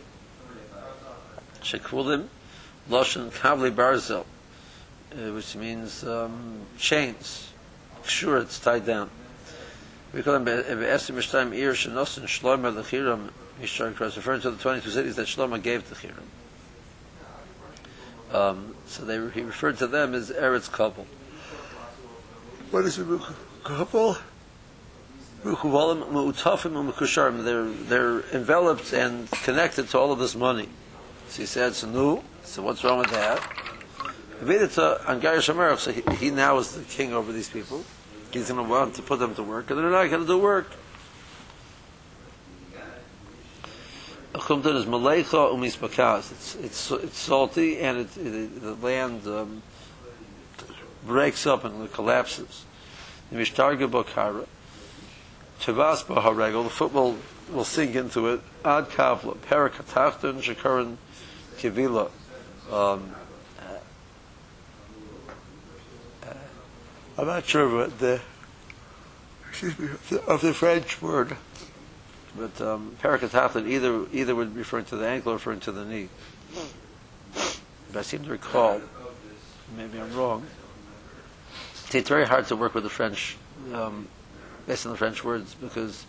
Shekvulim, 1.62 2.28
Loshen 2.90 3.30
Kavli 3.32 3.72
Barzel, 3.72 4.26
uh, 5.14 5.34
which 5.34 5.56
means 5.56 6.04
um, 6.04 6.62
chains. 6.78 7.50
Sure, 8.04 8.40
it's 8.40 8.60
tied 8.60 8.86
down. 8.86 9.10
We 10.14 10.24
call 10.24 10.34
them 10.34 10.44
Be'esim 10.46 11.16
Mishtayim 11.16 11.56
Ir 11.56 11.74
Shenosin 11.74 12.24
Shlomer 12.24 12.74
Lechiram 12.74 13.30
Mishar 13.62 13.96
Cross, 13.96 14.18
referring 14.18 14.42
to 14.42 14.52
the 14.52 14.58
22 14.58 14.90
cities 14.90 15.16
that 15.16 15.28
Shlomo 15.28 15.62
gave 15.62 15.88
to 15.88 15.96
Chiram. 15.96 16.26
Um, 18.34 18.76
so 18.88 19.06
they, 19.06 19.16
he 19.32 19.42
referred 19.42 19.78
to 19.80 19.88
them 19.88 20.14
as 20.14 20.32
Eretz 20.32 20.72
Couple. 20.72 21.06
What 22.72 22.86
is 22.86 22.98
a 22.98 23.04
They're 27.44 27.66
they're 27.66 28.22
enveloped 28.32 28.94
and 28.94 29.30
connected 29.32 29.90
to 29.90 29.98
all 29.98 30.12
of 30.12 30.20
this 30.20 30.36
money. 30.36 30.70
So 31.30 31.42
he 31.42 31.46
said, 31.48 31.74
"So 31.74 31.88
no. 31.88 32.24
So 32.44 32.62
what's 32.62 32.84
wrong 32.84 33.00
with 33.00 33.10
that?" 33.10 33.42
So 35.80 35.92
he, 35.92 36.04
he 36.18 36.30
now 36.30 36.58
is 36.58 36.74
the 36.74 36.84
king 36.84 37.14
over 37.14 37.32
these 37.32 37.50
people. 37.50 37.84
He's 38.32 38.50
going 38.50 38.64
to 38.64 38.70
want 38.70 38.96
to 38.96 39.02
put 39.02 39.20
them 39.20 39.36
to 39.36 39.44
work, 39.44 39.70
and 39.70 39.80
they're 39.80 39.90
not 39.90 40.10
going 40.10 40.22
to 40.22 40.28
do 40.28 40.38
work. 40.38 40.68
It's 46.32 46.56
it's 46.56 46.92
it's 46.92 47.18
salty 47.18 47.80
and 47.80 48.00
it, 48.00 48.18
it, 48.18 48.62
the 48.62 48.76
land 48.76 49.28
um, 49.28 49.62
breaks 51.06 51.46
up 51.46 51.66
and 51.66 51.92
collapses. 51.92 52.66
Tavas 55.62 56.04
Baharegel, 56.04 56.64
the 56.64 56.70
foot 56.70 56.92
will, 56.92 57.16
will 57.52 57.64
sink 57.64 57.96
into 57.96 58.28
it, 58.28 58.42
Ad 58.66 58.90
Kavla, 58.90 59.38
Parakatachtan, 59.38 60.42
Shakaran, 60.42 60.98
Kivila. 61.58 62.10
Um, 62.72 63.14
I'm 67.18 67.28
not 67.28 67.46
sure 67.46 67.70
what 67.70 68.00
the, 68.00 68.20
excuse 69.50 69.78
me, 69.78 69.90
of 70.28 70.42
the 70.42 70.54
French 70.54 71.00
word, 71.00 71.38
but 72.36 72.60
um, 72.60 72.96
Parakatachtan 73.00 73.68
either, 73.68 74.08
either 74.12 74.34
would 74.34 74.56
refer 74.56 74.82
to 74.82 74.96
the 74.96 75.08
ankle 75.08 75.34
or 75.34 75.36
referring 75.36 75.60
to 75.60 75.72
the 75.72 75.86
knee. 75.86 76.10
But 77.92 78.00
I 78.00 78.02
seem 78.02 78.24
to 78.24 78.32
recall, 78.32 78.82
maybe 79.78 80.00
I'm 80.00 80.16
wrong, 80.16 80.44
it's 81.94 82.10
very 82.10 82.26
hard 82.26 82.48
to 82.48 82.56
work 82.56 82.74
with 82.74 82.84
the 82.84 82.90
French, 82.90 83.38
um, 83.74 84.08
based 84.72 84.86
on 84.86 84.94
the 84.94 84.98
French 84.98 85.22
words, 85.22 85.54
because 85.54 86.06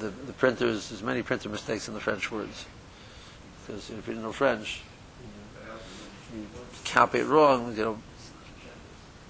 the, 0.00 0.08
the 0.08 0.32
printers, 0.32 0.88
there's 0.88 1.04
many 1.04 1.22
printer 1.22 1.48
mistakes 1.48 1.86
in 1.86 1.94
the 1.94 2.00
French 2.00 2.32
words. 2.32 2.66
Because 3.64 3.90
if 3.90 4.08
you 4.08 4.14
know 4.14 4.32
French, 4.32 4.82
you, 6.34 6.46
copy 6.84 7.20
it 7.20 7.26
wrong, 7.26 7.76
you 7.76 7.84
know, 7.84 7.98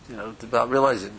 you 0.08 0.16
know, 0.16 0.28
without 0.40 0.70
realizing. 0.70 1.12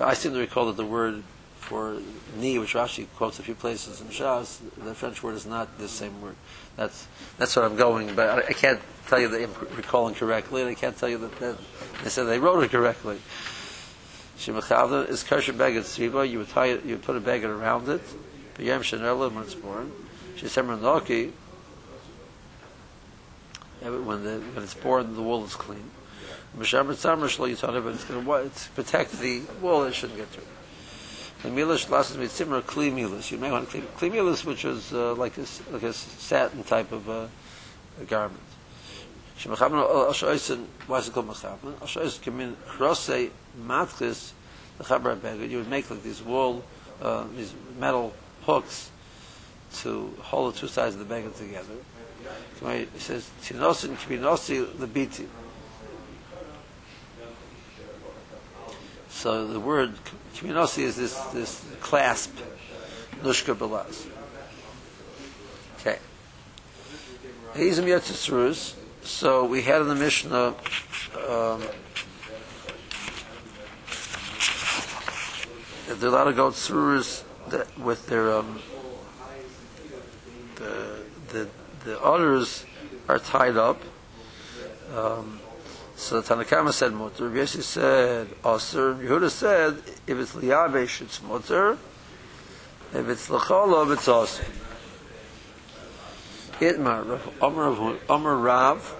I 0.00 0.14
seem 0.14 0.32
to 0.32 0.40
recall 0.40 0.66
that 0.66 0.76
the 0.76 0.84
word 0.84 1.22
for 1.54 1.98
knee, 2.36 2.58
which 2.58 2.74
Rashi 2.74 3.06
quotes 3.14 3.38
a 3.38 3.44
few 3.44 3.54
places 3.54 4.00
in 4.00 4.08
Shas, 4.08 4.58
the 4.84 4.92
French 4.92 5.22
word 5.22 5.36
is 5.36 5.46
not 5.46 5.78
the 5.78 5.86
same 5.86 6.20
word. 6.20 6.34
That's 6.74 7.06
that's 7.38 7.54
what 7.54 7.64
I'm 7.64 7.76
going, 7.76 8.16
but 8.16 8.28
I, 8.28 8.48
I 8.48 8.52
can't 8.54 8.80
tell 9.06 9.20
you 9.20 9.28
that 9.28 9.40
I'm 9.40 9.76
recalling 9.76 10.16
correctly, 10.16 10.62
and 10.62 10.70
I 10.70 10.74
can't 10.74 10.96
tell 10.98 11.08
you 11.08 11.18
that, 11.18 11.38
that 11.38 11.58
they 12.02 12.10
said 12.10 12.24
they 12.24 12.40
wrote 12.40 12.64
it 12.64 12.72
correctly. 12.72 13.20
Shemachavda 14.40 15.10
is 15.10 15.22
kosher 15.22 15.52
beged 15.52 15.82
sviva. 15.82 16.26
You 16.26 16.38
would 16.38 16.48
tie 16.48 16.68
it, 16.68 16.84
you 16.86 16.94
would 16.94 17.02
put 17.02 17.14
a 17.14 17.20
beged 17.20 17.44
around 17.44 17.90
it. 17.90 18.00
B'yem 18.56 18.80
shenela 18.80 19.30
when 19.30 19.44
it's 19.44 19.54
born. 19.54 19.92
Shesemra 20.36 20.78
noki. 20.78 21.32
When 23.82 24.24
the 24.24 24.38
when 24.54 24.64
it's 24.64 24.72
born, 24.72 25.14
the 25.14 25.20
wool 25.20 25.44
is 25.44 25.54
clean. 25.54 25.90
Mishamar 26.56 26.94
tzamar 26.94 27.28
shlo 27.28 27.50
yitana, 27.50 27.84
but 27.84 27.94
it's 27.94 28.04
going 28.04 28.24
to 28.24 28.70
protect 28.74 29.12
the 29.20 29.42
wool. 29.60 29.84
It 29.84 29.94
shouldn't 29.94 30.18
get 30.18 30.28
through. 30.28 30.44
The 31.42 31.50
milas 31.50 31.90
lasses 31.90 32.16
mitzimra 32.16 32.62
kli 32.62 32.90
milas. 32.90 33.30
You 33.30 33.36
may 33.36 33.50
want 33.50 33.68
kli 33.68 34.10
milas, 34.10 34.46
which 34.46 34.64
is 34.64 34.90
uh, 34.94 35.14
like 35.16 35.36
a 35.36 35.44
like 35.70 35.82
a 35.82 35.92
satin 35.92 36.64
type 36.64 36.92
of 36.92 37.10
uh, 37.10 37.26
a 38.00 38.04
garment. 38.04 38.40
Is 39.40 39.46
it 39.46 39.56
called 39.56 39.72
machavna? 39.72 41.72
Ashoisen 41.80 42.20
kamin 42.20 42.54
krosei 42.68 43.30
matchis 43.58 44.32
the 44.76 44.84
chaber 44.84 45.16
beged. 45.16 45.48
You 45.48 45.58
would 45.58 45.68
make 45.68 45.90
like 45.90 46.02
these 46.02 46.22
wool, 46.22 46.62
uh, 47.00 47.24
these 47.34 47.54
metal 47.78 48.12
hooks 48.42 48.90
to 49.76 50.14
hold 50.20 50.54
the 50.54 50.58
two 50.58 50.68
sides 50.68 50.94
of 50.94 51.08
the 51.08 51.14
beged 51.14 51.38
together. 51.38 51.72
So 52.58 52.68
it 52.68 53.00
says 53.00 53.30
tinosin 53.42 53.96
kibinosi 53.96 54.66
lebiti. 54.74 55.26
So 59.08 59.46
the 59.46 59.60
word 59.60 59.94
kibinosi 60.34 60.82
is 60.82 60.96
this 60.96 61.16
this 61.32 61.64
clasp 61.80 62.36
nushka 63.22 63.54
belaz. 63.54 64.06
Okay. 65.80 65.98
Hizim 67.54 67.84
Yetzisrus. 67.84 68.74
So 69.02 69.44
we 69.44 69.62
had 69.62 69.82
in 69.82 69.88
the 69.88 69.94
Mishnah 69.94 70.54
um, 71.28 71.62
they're 75.86 76.08
allowed 76.08 76.24
to 76.24 76.32
go 76.32 76.50
through 76.50 77.02
with 77.78 78.06
their 78.06 78.32
um, 78.32 78.60
the 80.56 81.02
the 81.28 81.48
the 81.84 82.00
others 82.02 82.64
are 83.08 83.18
tied 83.18 83.56
up. 83.56 83.80
Um, 84.94 85.40
so 85.96 86.20
the 86.20 86.34
Tanakama 86.34 86.72
said 86.72 86.92
mutter. 86.92 87.28
Yossi 87.28 87.62
said 87.62 88.28
aser. 88.44 88.94
Yehuda 88.94 89.30
said 89.30 89.82
if 90.06 90.18
it's 90.18 90.32
liyabesh 90.32 91.02
it's 91.02 91.22
mutter. 91.22 91.78
If 92.92 93.08
it's 93.08 93.28
lacholov 93.28 93.92
it's 93.92 94.08
aser. 94.08 94.44
Itmar 96.60 97.18
Amar 97.40 97.96
Amar 98.10 98.36
Rav 98.36 98.96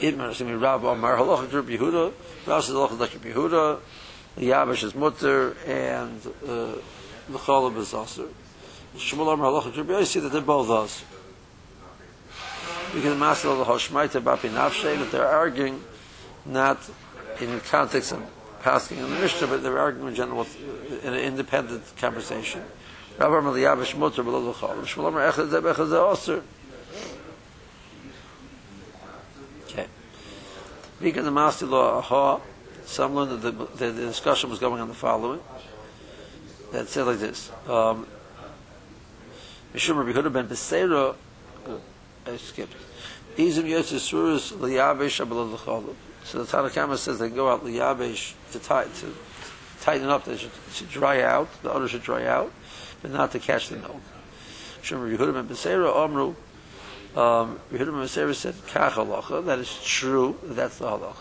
Itmar 0.00 0.46
me 0.46 0.52
Rav 0.54 0.82
Amar 0.84 1.18
Halachah 1.18 1.52
Rabbi 1.52 1.76
Yehuda 1.76 2.12
Rav 2.46 2.64
says 2.64 2.74
Halachah 2.74 3.14
Rabbi 3.14 3.32
Yehuda 3.32 3.80
Yavish 4.38 4.82
is 4.82 4.94
mutter 4.94 5.54
and 5.66 6.26
uh, 6.26 6.72
the 7.28 7.38
Cholab 7.38 7.76
is 7.76 7.92
aser. 7.92 8.28
Shmuel 8.96 9.34
Amar 9.34 9.52
Halacha 9.52 9.76
Rabbi 9.76 10.04
see 10.04 10.20
that 10.20 10.32
they're 10.32 10.40
both 10.40 10.70
us. 10.70 11.04
We 12.94 13.02
can 13.02 13.18
master 13.18 13.54
the 13.54 13.64
Hoshmaita 13.64 14.22
Bapi 14.22 14.48
Nafshe 14.48 14.98
that 14.98 15.12
they're 15.12 15.28
arguing 15.28 15.82
not 16.46 16.78
in 17.42 17.52
the 17.52 17.60
context 17.60 18.12
of 18.12 18.22
passing 18.62 18.96
in 18.96 19.10
the 19.10 19.20
Mishnah, 19.20 19.48
but 19.48 19.62
they're 19.62 19.78
arguing 19.78 20.08
in 20.08 20.14
general 20.14 20.46
in 21.02 21.12
an 21.12 21.20
independent 21.20 21.82
conversation. 21.98 22.62
Rabbi 23.18 23.36
Amar 23.36 23.52
Yavish 23.52 23.98
mutter 23.98 24.22
the 24.22 24.30
Cholab. 24.30 24.86
Shmuel 24.86 25.08
Amar 25.08 25.30
Echad 25.30 25.50
Zeb 25.50 25.64
Echad 25.64 26.12
aser. 26.12 26.42
We 31.00 31.10
the 31.10 31.30
master 31.30 31.66
law 31.66 31.98
Aha. 31.98 32.40
Some 32.86 33.14
learned 33.14 33.42
that 33.42 33.42
the, 33.42 33.50
the, 33.50 33.92
the, 33.92 34.06
discussion 34.06 34.48
was 34.48 34.60
going 34.60 34.80
on 34.80 34.88
the 34.88 34.94
following. 34.94 35.40
That 36.72 36.88
said 36.88 37.06
like 37.06 37.18
this. 37.18 37.50
Um, 37.68 38.06
Mishum 39.74 39.96
Rabbi 39.96 40.18
Huda 40.18 40.32
ben 40.32 40.48
Beseira, 40.48 41.16
I 42.26 42.36
skipped. 42.36 42.74
Izim 43.36 43.64
Yotzis 43.64 44.52
Liyabesh 44.52 45.24
Abelad 45.24 45.52
L'cholov. 45.52 45.96
So 46.24 46.42
the 46.42 46.56
Tanakama 46.56 46.96
says 46.96 47.18
they 47.18 47.28
go 47.28 47.50
out 47.50 47.64
Liyabesh 47.64 48.34
to, 48.52 48.58
tie, 48.60 48.84
to 48.84 49.14
tighten 49.80 50.08
up, 50.08 50.24
they 50.24 50.36
should, 50.36 50.50
should 50.72 50.88
dry 50.88 51.22
out, 51.22 51.48
the 51.62 51.72
odor 51.72 51.88
should 51.88 52.02
dry 52.02 52.24
out, 52.24 52.52
but 53.02 53.10
not 53.10 53.32
to 53.32 53.38
catch 53.38 53.68
the 53.68 53.76
milk. 53.76 54.00
Mishum 54.80 55.02
Rabbi 55.02 55.22
Huda 55.22 55.34
ben 55.34 55.48
Beseira 55.48 55.92
Omru, 55.92 56.36
um, 57.16 57.58
said, 57.70 58.54
Kach 58.68 58.92
halacha, 58.92 59.44
that 59.46 59.58
is 59.58 59.82
true, 59.82 60.36
that's 60.42 60.78
the 60.78 60.86
halacha. 60.86 61.16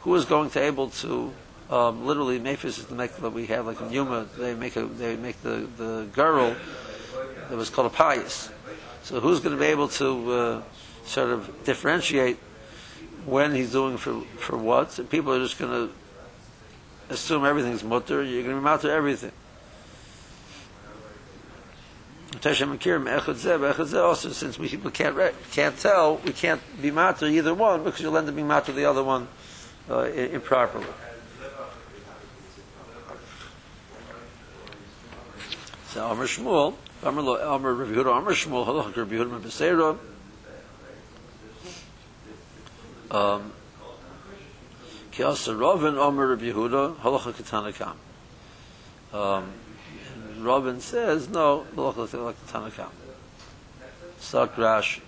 Who 0.00 0.14
is 0.16 0.24
going 0.24 0.50
to 0.50 0.60
able 0.60 0.90
to 0.90 1.32
um, 1.72 2.06
literally 2.06 2.38
Mephis 2.38 2.78
is 2.78 2.84
the 2.84 2.94
make 2.94 3.16
that 3.16 3.30
we 3.30 3.46
have 3.46 3.66
like 3.66 3.80
in 3.80 3.90
Yuma 3.90 4.26
they 4.36 4.54
make 4.54 4.76
a 4.76 4.84
they 4.84 5.16
make 5.16 5.40
the 5.42 5.66
the 5.78 6.06
girl 6.12 6.54
that 7.48 7.56
was 7.56 7.70
called 7.70 7.86
a 7.86 7.94
pious. 7.94 8.50
So 9.04 9.20
who's 9.20 9.40
going 9.40 9.56
to 9.56 9.60
be 9.60 9.68
able 9.68 9.88
to 9.88 10.32
uh, 10.32 10.62
sort 11.06 11.30
of 11.30 11.64
differentiate 11.64 12.36
when 13.24 13.54
he's 13.54 13.72
doing 13.72 13.96
for 13.96 14.20
for 14.36 14.58
what? 14.58 14.98
And 14.98 15.08
people 15.08 15.32
are 15.32 15.38
just 15.38 15.58
going 15.58 15.88
to 15.88 15.94
assume 17.08 17.46
everything's 17.46 17.82
mutter. 17.82 18.22
You're 18.22 18.42
going 18.42 18.54
to 18.54 18.60
be 18.60 18.64
mutter 18.64 18.90
everything. 18.90 19.32
Also, 22.40 24.28
since 24.30 24.58
we 24.58 24.68
people 24.68 24.90
can't 24.90 25.16
can't 25.52 25.78
tell, 25.78 26.16
we 26.16 26.32
can't 26.32 26.60
be 26.80 26.90
matter 26.90 27.26
either 27.26 27.54
one 27.54 27.84
because 27.84 28.00
you'll 28.00 28.16
end 28.16 28.28
up 28.28 28.34
being 28.34 28.48
matter 28.48 28.72
the 28.72 28.84
other 28.84 29.04
one 29.04 29.28
uh, 29.90 30.04
improperly. 30.04 30.86
So 35.92 36.06
Amr 36.06 36.26
Shmuel, 36.26 36.74
Amr 37.04 37.20
Lo, 37.20 37.54
Amr 37.54 37.74
Rav 37.74 37.88
Yehuda, 37.88 38.14
Amr 38.14 38.32
Shmuel, 38.32 38.66
Halach 38.66 38.96
Rav 38.96 39.08
Yehuda 39.08 39.40
Beseira. 39.40 39.98
Um, 43.10 43.52
Ki 45.10 45.22
Asa 45.22 45.54
Ravin, 45.54 45.98
Amr 45.98 46.28
Rav 46.28 46.40
Yehuda, 46.40 46.94
Halach 46.96 47.32
Ketanakam. 47.34 47.96
Um, 49.14 49.52
Robin 50.44 50.80
says, 50.80 51.28
no, 51.28 51.66
like 51.74 51.96
the 51.96 52.52
Tanakam. 52.52 52.90
Sak 54.18 54.54
Rashi. 54.56 55.00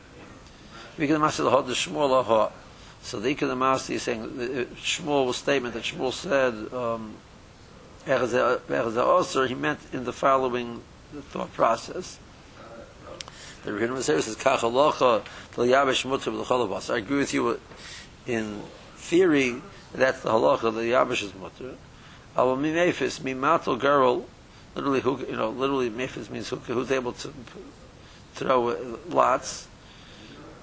We 0.98 1.06
can 1.06 1.20
master 1.20 1.42
the 1.44 1.50
hot 1.50 1.66
the 1.66 1.72
Shmuel 1.72 2.12
aha. 2.12 2.50
So 3.02 3.20
the 3.20 3.34
Ikon 3.34 3.48
Masti 3.56 3.94
is 3.94 4.02
saying 4.02 4.28
Shmuel's 4.76 5.36
statement 5.36 5.74
that 5.74 5.82
Shmuel 5.82 6.12
said 6.12 6.72
um 6.72 7.16
Osir, 8.06 9.48
he 9.48 9.54
meant 9.54 9.80
in 9.92 10.04
the 10.04 10.12
following 10.12 10.82
thought 11.30 11.52
process. 11.54 12.18
The 13.64 13.70
Rebbeinu 13.70 13.90
Maseir 13.90 14.20
says 14.20 14.36
Kach 14.36 14.58
Halacha 14.58 15.24
Yabesh 15.54 16.08
Mutter 16.08 16.30
B'Lecholabas. 16.30 16.92
I 16.92 16.98
agree 16.98 17.18
with 17.18 17.32
you 17.32 17.58
in 18.26 18.62
theory 18.96 19.62
that's 19.94 20.20
the 20.22 20.30
halacha 20.30 20.74
the 20.74 20.82
Yabesh 20.82 21.22
is 21.22 21.34
Mutter. 21.34 21.76
Aval 22.36 22.60
Mi 22.60 22.72
Mephis 22.72 23.22
Mi 23.22 23.32
Matel 23.32 23.78
Girl 23.78 24.26
literally 24.74 25.00
who 25.00 25.18
you 25.26 25.36
know 25.36 25.50
literally 25.50 25.90
mephis 25.90 26.30
means 26.30 26.48
who, 26.48 26.56
who's 26.56 26.90
able 26.90 27.12
to 27.12 27.32
throw 28.34 28.98
lots 29.08 29.68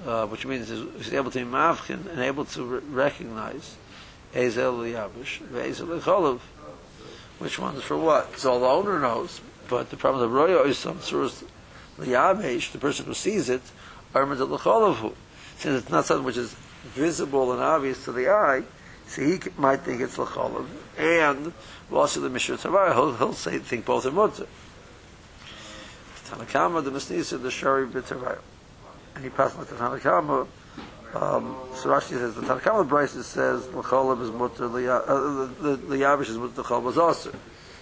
uh, 0.06 0.26
which 0.28 0.46
means 0.46 0.70
he's 0.70 1.14
able 1.14 1.32
to 1.32 1.40
be 1.40 1.46
mavkin 1.46 2.08
and 2.08 2.20
able 2.20 2.46
to 2.46 2.64
re- 2.64 2.80
recognize 2.90 3.76
Ezel 4.34 4.80
Liyavish, 4.80 5.42
Ezel 5.50 6.00
Lecholov. 6.00 6.40
Which 7.40 7.60
one's 7.60 7.84
for 7.84 7.98
what? 7.98 8.38
So 8.38 8.60
the 8.60 8.66
owner 8.66 9.00
knows, 9.00 9.42
but 9.68 9.90
the 9.90 9.98
problem 9.98 10.24
is 10.24 10.32
the 10.32 10.38
royo 10.38 10.66
is 10.66 10.78
some 10.78 11.02
sort 11.02 11.26
of 11.26 11.44
Liyavish, 11.98 12.72
the 12.72 12.78
person 12.78 13.06
who 13.06 13.14
sees 13.14 13.50
it, 13.50 13.62
Armad 14.14 14.38
Lecholovhu. 14.38 15.14
Since 15.58 15.84
it's 15.84 15.92
not 15.92 16.06
something 16.06 16.26
which 16.26 16.38
is 16.38 16.56
visible 16.94 17.52
and 17.52 17.62
obvious 17.62 18.04
to 18.06 18.12
the 18.12 18.30
eye, 18.30 18.64
so 19.12 19.22
he 19.22 19.40
might 19.58 19.82
think 19.82 20.00
it's 20.00 20.16
Lecholov. 20.16 20.66
And 20.98 21.52
also 21.92 22.22
the 22.22 22.30
Mishra 22.30 22.56
Tavar, 22.56 22.94
he'll, 22.94 23.14
he'll 23.14 23.34
say, 23.34 23.60
think 23.60 23.86
both 23.86 24.06
are 24.06 24.12
mutter. 24.12 24.48
Tanakama, 26.28 26.82
the 26.82 26.92
Misnisa, 26.92 27.42
the 27.42 27.52
Shari 27.52 27.88
B'Tavar. 27.88 28.40
And 29.16 29.24
he 29.26 29.30
passed 29.30 29.58
like 29.58 29.68
the 29.68 29.76
Tanakama, 29.76 30.48
um, 31.14 31.58
so 31.76 31.90
Rashi 31.90 32.12
says 32.12 32.36
the 32.36 32.42
Tanakama 32.42 32.88
Bryce 32.88 33.12
says 33.26 33.68
L'cholav 33.74 34.22
is 34.22 34.32
mutter, 34.32 34.68
uh, 34.68 35.50
the 35.62 35.76
the 35.76 35.98
Yavish 35.98 36.30
is 36.30 36.38
mutter, 36.38 36.62
L'cholav 36.62 36.90
is 36.90 36.98
also. 36.98 37.34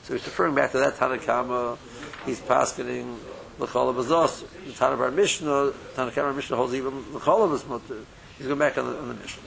So 0.02 0.14
he's 0.16 0.26
referring 0.26 0.56
back 0.56 0.72
to 0.72 0.80
that 0.80 0.96
Tanakama, 0.96 1.78
he's 2.26 2.40
paskening 2.40 3.18
L'cholav 3.60 4.00
is 4.00 4.10
also. 4.10 4.48
The 4.66 4.72
Tanakama 4.72 5.14
Mishnah, 5.14 5.74
Tanakama 5.94 6.36
Mishnah 6.36 6.56
holds 6.56 6.74
even 6.74 7.14
L'cholav 7.14 7.54
is 7.54 7.68
mutter. 7.68 8.04
He's 8.40 8.48
going 8.48 8.58
back 8.58 8.80
on 8.80 8.88
the, 8.88 8.98
on 8.98 9.10
the 9.10 9.14
Mishnah. 9.14 9.44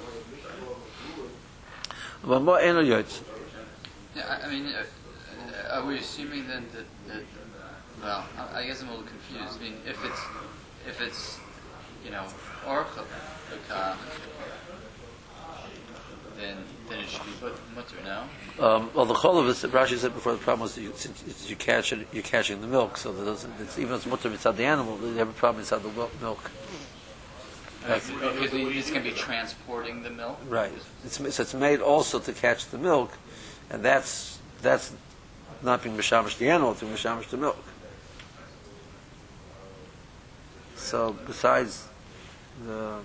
But 2.25 2.41
more 2.41 2.61
eno. 2.61 2.81
Yeah, 2.81 3.03
I, 4.45 4.49
mean, 4.49 4.67
uh, 4.67 4.85
uh, 5.73 5.81
are 5.81 5.87
we 5.87 5.99
assuming 5.99 6.47
then 6.47 6.67
that, 6.73 6.85
that 7.09 7.25
well, 8.03 8.25
I, 8.55 8.67
guess 8.67 8.83
I'm 8.83 8.89
a 8.89 8.91
little 8.93 9.07
confused. 9.07 9.59
I 9.59 9.63
mean, 9.63 9.75
if 9.87 10.05
it's, 10.05 10.21
if 10.87 11.01
it's, 11.01 11.39
you 12.05 12.11
know, 12.11 12.25
orcha 12.67 13.05
then, 16.37 16.57
then 16.89 16.99
it 16.99 17.09
should 17.09 17.25
be 17.25 17.31
mut- 17.41 17.61
mutter, 17.75 17.97
no? 18.05 18.67
Um, 18.67 18.91
well, 18.95 19.05
the 19.05 19.15
cholav 19.15 19.49
is 19.49 19.63
Rashi 19.63 19.97
said 19.97 20.15
before. 20.15 20.33
The 20.33 20.39
problem 20.39 20.63
was 20.63 20.77
you, 20.77 20.93
since 20.97 21.23
it's, 21.27 21.49
you 21.49 21.57
catch 21.57 21.93
it, 21.93 22.07
you're 22.13 22.23
catching 22.23 22.61
the 22.61 22.67
milk, 22.67 22.97
so 22.97 23.13
that 23.13 23.25
doesn't. 23.25 23.53
It's, 23.61 23.79
even 23.79 23.91
though 23.91 23.97
it's 23.97 24.07
mutter 24.07 24.31
inside 24.31 24.57
the 24.57 24.65
animal, 24.65 24.99
you 25.01 25.15
have 25.15 25.29
a 25.29 25.33
problem 25.33 25.61
inside 25.61 25.83
the 25.83 26.09
milk. 26.21 26.51
That's- 27.87 28.11
it's 28.11 28.91
going 28.91 29.05
to 29.05 29.11
be 29.11 29.17
transporting 29.17 30.03
the 30.03 30.11
milk? 30.11 30.39
Right. 30.49 30.73
It's, 31.05 31.17
so 31.35 31.43
it's 31.43 31.55
made 31.55 31.81
also 31.81 32.19
to 32.21 32.33
catch 32.33 32.67
the 32.67 32.79
milk, 32.79 33.13
and 33.71 33.83
that's 33.83 34.39
that's 34.63 34.93
not 35.63 35.83
being 35.83 35.97
mishamish 35.97 36.39
the 36.39 36.49
animal, 36.49 36.73
it's 36.73 36.81
being 36.81 36.93
mishamish 36.93 37.29
the 37.29 37.37
milk. 37.37 37.59
So 40.77 41.17
besides 41.27 41.87
the, 42.67 42.99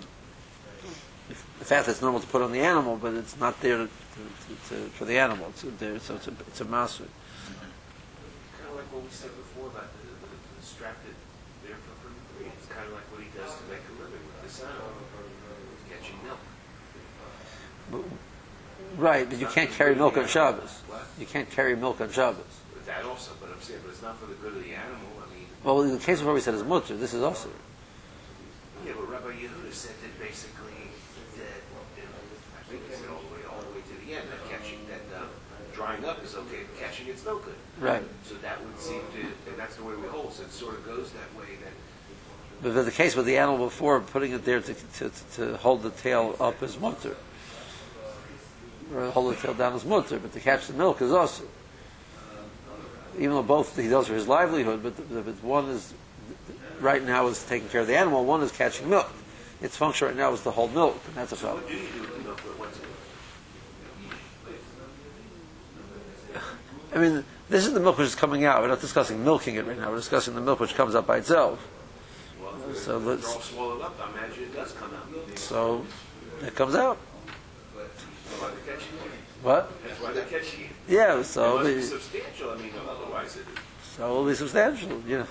the 1.59 1.65
fact 1.65 1.85
that 1.85 1.91
it's 1.93 2.01
normal 2.01 2.19
to 2.19 2.27
put 2.27 2.41
on 2.41 2.51
the 2.51 2.59
animal, 2.59 2.97
but 2.97 3.13
it's 3.13 3.39
not 3.39 3.59
there 3.61 3.77
to, 3.77 3.87
to, 3.87 4.69
to, 4.69 4.75
for 4.91 5.05
the 5.05 5.17
animal. 5.17 5.47
It's 5.49 5.63
there, 5.79 5.99
so 5.99 6.15
it's 6.15 6.27
a 6.27 6.33
it's 6.47 6.61
a 6.61 6.65
master. 6.65 7.05
Kind 8.57 8.69
of 8.69 8.75
like 8.75 8.91
what 8.91 9.03
we 9.03 9.09
said 9.09 9.31
before 9.37 9.67
about 9.67 9.87
the, 9.93 10.07
the, 10.09 10.27
the 10.27 10.61
distracted 10.61 11.15
there 11.65 11.77
for 11.77 11.93
free. 12.03 12.49
It's 12.57 12.67
kind 12.67 12.87
of 12.87 12.93
like 12.93 13.07
what 13.13 13.21
he 13.21 13.29
does 13.37 13.55
to 13.55 13.63
make 13.69 13.85
a 13.87 13.93
living 14.01 14.19
with 14.25 14.41
this 14.43 14.59
animal, 14.61 14.91
catching 15.89 16.19
milk. 16.25 16.41
Right, 18.97 19.29
but 19.29 19.37
you 19.37 19.45
can't 19.47 19.69
carry 19.69 19.93
milk 19.93 20.17
on 20.17 20.27
Shabbos. 20.27 20.81
What? 20.87 21.05
You 21.19 21.27
can't 21.27 21.49
carry 21.51 21.75
milk 21.75 22.01
on 22.01 22.11
Shabbos. 22.11 22.43
That 22.85 23.05
also, 23.05 23.31
but 23.39 23.49
I'm 23.53 23.61
saying, 23.61 23.81
but 23.83 23.91
it's 23.91 24.01
not 24.01 24.17
for 24.17 24.25
the 24.25 24.33
good 24.35 24.57
of 24.57 24.63
the 24.63 24.73
animal. 24.73 25.05
I 25.21 25.29
mean, 25.35 25.45
Well, 25.63 25.81
in 25.83 25.91
the 25.93 25.99
case 25.99 26.19
of 26.19 26.25
what 26.25 26.33
we 26.33 26.41
said 26.41 26.55
is 26.55 26.63
mutter, 26.63 26.97
this 26.97 27.13
is 27.13 27.21
also. 27.21 27.49
yeah, 28.85 28.93
but 28.97 29.07
Rabbi 29.09 29.37
Yehuda 29.37 29.71
said 29.71 29.93
that 30.01 30.17
basically 30.19 30.89
that, 31.37 31.61
you 31.95 32.03
know, 32.03 32.17
I 32.57 32.63
think 32.71 32.89
he 32.89 32.95
said 32.95 33.09
all 33.13 33.21
the 33.21 33.35
way, 33.35 33.45
all 33.45 33.61
the 33.61 33.75
way 33.75 33.83
to 33.85 34.05
the 34.07 34.13
end, 34.17 34.25
that 34.31 34.41
catching, 34.49 34.79
that 34.89 35.03
uh, 35.13 35.25
drying 35.75 36.03
up 36.05 36.23
is 36.23 36.33
okay, 36.33 36.65
but 36.65 36.79
catching 36.81 37.07
it's 37.07 37.25
no 37.25 37.37
good. 37.37 37.59
Right. 37.79 38.03
So 38.23 38.33
that 38.41 38.63
would 38.63 38.79
seem 38.79 39.01
to, 39.13 39.51
and 39.51 39.59
that's 39.59 39.75
the 39.75 39.83
way 39.83 39.93
we 39.95 40.07
hold. 40.07 40.33
So 40.33 40.41
it 40.43 40.51
sort 40.51 40.73
of 40.73 40.85
goes 40.87 41.11
that 41.11 41.29
way. 41.37 41.53
That 41.61 42.73
But 42.73 42.83
the 42.83 42.91
case 42.91 43.15
with 43.15 43.27
the 43.27 43.37
animal 43.37 43.67
before, 43.67 43.99
putting 43.99 44.31
it 44.31 44.43
there 44.43 44.61
to, 44.61 44.73
to, 44.73 45.11
to 45.35 45.57
hold 45.57 45.83
the 45.83 45.91
tail 45.91 46.35
up 46.39 46.63
is 46.63 46.79
mutter. 46.79 47.15
The 48.91 49.37
tail 49.41 49.53
down 49.53 49.73
is 49.73 49.85
mutter, 49.85 50.19
but 50.19 50.33
to 50.33 50.39
catch 50.39 50.67
the 50.67 50.73
milk 50.73 51.01
is 51.01 51.11
also. 51.11 51.43
Even 53.15 53.31
though 53.31 53.43
both 53.43 53.75
he 53.75 53.89
does 53.89 54.07
for 54.07 54.13
his 54.13 54.27
livelihood, 54.27 54.83
but, 54.83 54.95
the, 54.95 55.21
but 55.21 55.43
one 55.43 55.65
is, 55.69 55.93
right 56.79 57.03
now 57.03 57.27
is 57.27 57.43
taking 57.45 57.67
care 57.69 57.81
of 57.81 57.87
the 57.87 57.97
animal, 57.97 58.23
one 58.23 58.41
is 58.43 58.51
catching 58.51 58.89
milk. 58.89 59.11
Its 59.59 59.75
function 59.75 60.07
right 60.07 60.15
now 60.15 60.31
is 60.33 60.41
to 60.43 60.51
hold 60.51 60.73
milk, 60.73 61.01
and 61.07 61.15
that's 61.15 61.31
a 61.31 61.35
problem. 61.35 61.63
what 61.63 61.71
do 61.71 61.77
you 61.77 61.87
do 61.93 62.01
with 62.01 62.17
the 62.17 62.23
milk? 62.23 62.39
What's 62.59 62.79
I 66.93 66.99
mean, 66.99 67.25
this 67.49 67.65
is 67.65 67.73
the 67.73 67.79
milk 67.79 67.97
which 67.97 68.07
is 68.07 68.15
coming 68.15 68.45
out. 68.45 68.61
We're 68.61 68.67
not 68.67 68.81
discussing 68.81 69.23
milking 69.23 69.55
it 69.55 69.65
right 69.65 69.77
now. 69.77 69.89
We're 69.89 69.97
discussing 69.97 70.35
the 70.35 70.41
milk 70.41 70.59
which 70.59 70.75
comes 70.75 70.95
out 70.95 71.07
by 71.07 71.17
itself. 71.17 71.67
well, 72.41 72.53
So 72.75 72.97
let's- 72.97 73.25
they're 73.25 73.33
all 73.33 73.41
swallowed 73.41 73.81
up. 73.81 73.99
I 74.01 74.09
imagine 74.11 74.43
it 74.43 74.55
does 74.55 74.71
come 74.73 74.91
out. 74.93 75.37
So 75.39 75.85
it 76.43 76.55
comes 76.55 76.75
out. 76.75 76.97
That's 78.37 78.41
why 78.41 78.55
they're 78.65 78.75
catching. 78.75 78.93
What? 79.43 79.83
That's 79.87 80.01
why 80.01 80.11
they're 80.13 80.25
catching 80.25 80.65
it. 80.65 80.69
Yeah, 80.87 81.19
It 81.19 81.23
so 81.23 81.57
must 81.57 81.69
be 81.69 81.81
substantial. 81.81 82.51
I 82.51 82.57
mean, 82.57 82.71
otherwise 82.89 83.35
it 83.37 83.45
so 83.95 84.03
it'll 84.03 84.25
be 84.25 84.35
substantial, 84.35 85.01
you 85.07 85.19
know. 85.19 85.27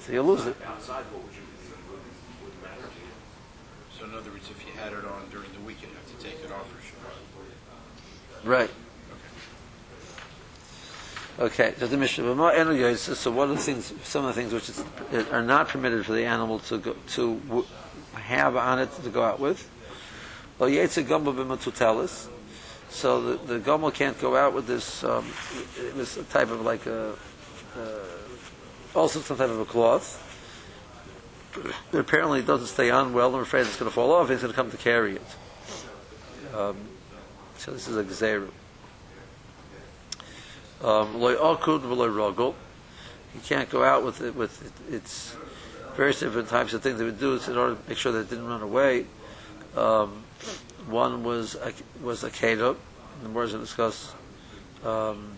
So 0.00 0.12
you'll 0.12 0.26
lose 0.26 0.46
it. 0.46 0.56
outside. 0.64 1.04
What 1.12 1.24
would 1.24 1.34
you 1.34 1.42
would, 1.90 1.98
would 2.44 2.62
matter 2.62 2.82
to 2.86 3.00
you? 3.02 3.10
So 3.98 4.04
in 4.04 4.14
other 4.14 4.30
words, 4.30 4.48
if 4.48 4.64
you 4.64 4.72
had 4.80 4.92
it 4.92 5.04
on 5.04 5.28
during 5.30 5.50
the 5.52 5.60
week, 5.66 5.82
you'd 5.82 5.90
have 5.90 6.06
to 6.18 6.24
take 6.24 6.38
it 6.44 6.52
off 6.52 6.68
for 6.70 6.80
sure. 6.82 8.50
Right. 8.50 8.70
Okay, 11.38 11.74
so 11.78 11.86
the 11.86 11.96
Mishnah 11.96 12.24
B'ma 12.24 12.54
Enu 12.54 12.74
Yosef, 12.74 13.16
so 13.16 13.30
what 13.30 13.48
are 13.48 13.54
the 13.54 13.60
things, 13.60 13.94
some 14.04 14.26
of 14.26 14.34
the 14.34 14.40
things 14.40 14.52
which 14.52 14.68
is, 14.68 14.84
are 15.32 15.42
not 15.42 15.68
permitted 15.68 16.04
for 16.04 16.12
the 16.12 16.24
animal 16.26 16.58
to 16.60 16.76
go, 16.78 16.94
to 17.08 17.36
w- 17.48 17.66
have 18.14 18.56
on 18.56 18.78
it 18.78 18.92
to 19.02 19.08
go 19.08 19.22
out 19.22 19.40
with? 19.40 19.66
Well, 20.60 20.68
Yetzer 20.68 21.02
Gomel 21.04 21.34
B'matutelis, 21.34 22.28
so 22.90 23.22
the, 23.22 23.54
the 23.54 23.60
Gomel 23.60 23.94
can't 23.94 24.20
go 24.20 24.36
out 24.36 24.52
with 24.52 24.66
this, 24.66 25.02
um, 25.04 25.24
a 25.78 26.04
type 26.24 26.50
of 26.50 26.60
like 26.60 26.84
a, 26.84 27.14
uh, 27.78 27.78
also 28.94 29.20
some 29.20 29.38
type 29.38 29.48
of 29.48 29.58
a 29.58 29.64
cloth. 29.64 30.26
But 31.90 32.00
apparently 32.00 32.40
it 32.40 32.46
doesn't 32.46 32.66
stay 32.66 32.90
on 32.90 33.14
well, 33.14 33.34
I'm 33.34 33.40
afraid 33.40 33.62
it's 33.62 33.78
going 33.78 33.90
to 33.90 33.94
fall 33.94 34.12
off, 34.12 34.28
he's 34.28 34.42
going 34.42 34.52
to 34.52 34.54
come 34.54 34.70
to 34.70 34.76
carry 34.76 35.16
it. 35.16 36.54
Um, 36.54 36.76
so 37.56 37.70
this 37.70 37.88
is 37.88 37.96
a 37.96 38.04
gzeru. 38.04 38.50
Um, 40.84 41.22
loy 41.22 41.36
akud 41.36 41.80
v'loy 41.80 42.14
rogel. 42.14 42.54
You 43.34 43.40
can't 43.44 43.70
go 43.70 43.82
out 43.82 44.04
with 44.04 44.20
it 44.20 44.36
with 44.36 44.62
it, 44.62 44.94
it's 44.94 45.34
various 45.96 46.20
different 46.20 46.48
types 46.50 46.74
of 46.74 46.82
things 46.82 46.98
they 46.98 47.04
would 47.04 47.18
do 47.18 47.40
in 47.48 47.56
order 47.56 47.76
to 47.76 47.80
make 47.88 47.96
sure 47.96 48.12
that 48.12 48.18
it 48.18 48.28
didn't 48.28 48.46
run 48.46 48.60
away. 48.60 49.06
Um, 49.74 50.24
one 50.86 51.24
was 51.24 51.54
a, 51.54 51.72
was 52.02 52.24
a 52.24 52.30
keda. 52.30 52.76
The 53.22 53.28
more 53.28 53.46
to 53.46 53.58
discuss. 53.58 54.14
Um, 54.84 55.32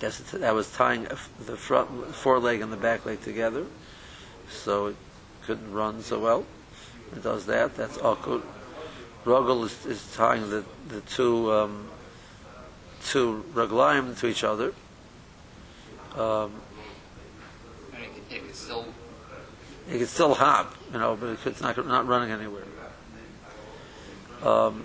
yes, 0.00 0.18
that 0.18 0.54
was 0.54 0.70
tying 0.72 1.04
the 1.46 1.56
front 1.56 2.14
foreleg 2.14 2.60
and 2.60 2.72
the 2.72 2.76
back 2.76 3.06
leg 3.06 3.22
together, 3.22 3.64
so 4.50 4.86
it 4.88 4.96
couldn't 5.46 5.72
run 5.72 6.02
so 6.02 6.18
well. 6.18 6.44
It 7.14 7.22
does 7.22 7.46
that. 7.46 7.74
That's 7.76 7.96
akud. 7.98 8.42
Rogel 9.24 9.64
is, 9.64 9.86
is 9.86 10.14
tying 10.14 10.50
the 10.50 10.64
the 10.88 11.00
two. 11.02 11.52
Um, 11.52 11.88
two 13.06 13.44
raglayim 13.54 14.18
to 14.18 14.26
each 14.26 14.44
other. 14.44 14.72
Um, 16.16 16.52
it, 17.92 18.34
it 18.34 18.46
could 18.46 18.54
still, 18.54 18.86
it 19.88 19.98
can 19.98 20.06
still 20.06 20.34
hop, 20.34 20.74
you 20.92 20.98
know, 20.98 21.16
but 21.16 21.38
it's 21.46 21.60
not 21.60 21.76
not 21.86 22.06
running 22.06 22.30
anywhere. 22.30 22.64
Um, 24.42 24.84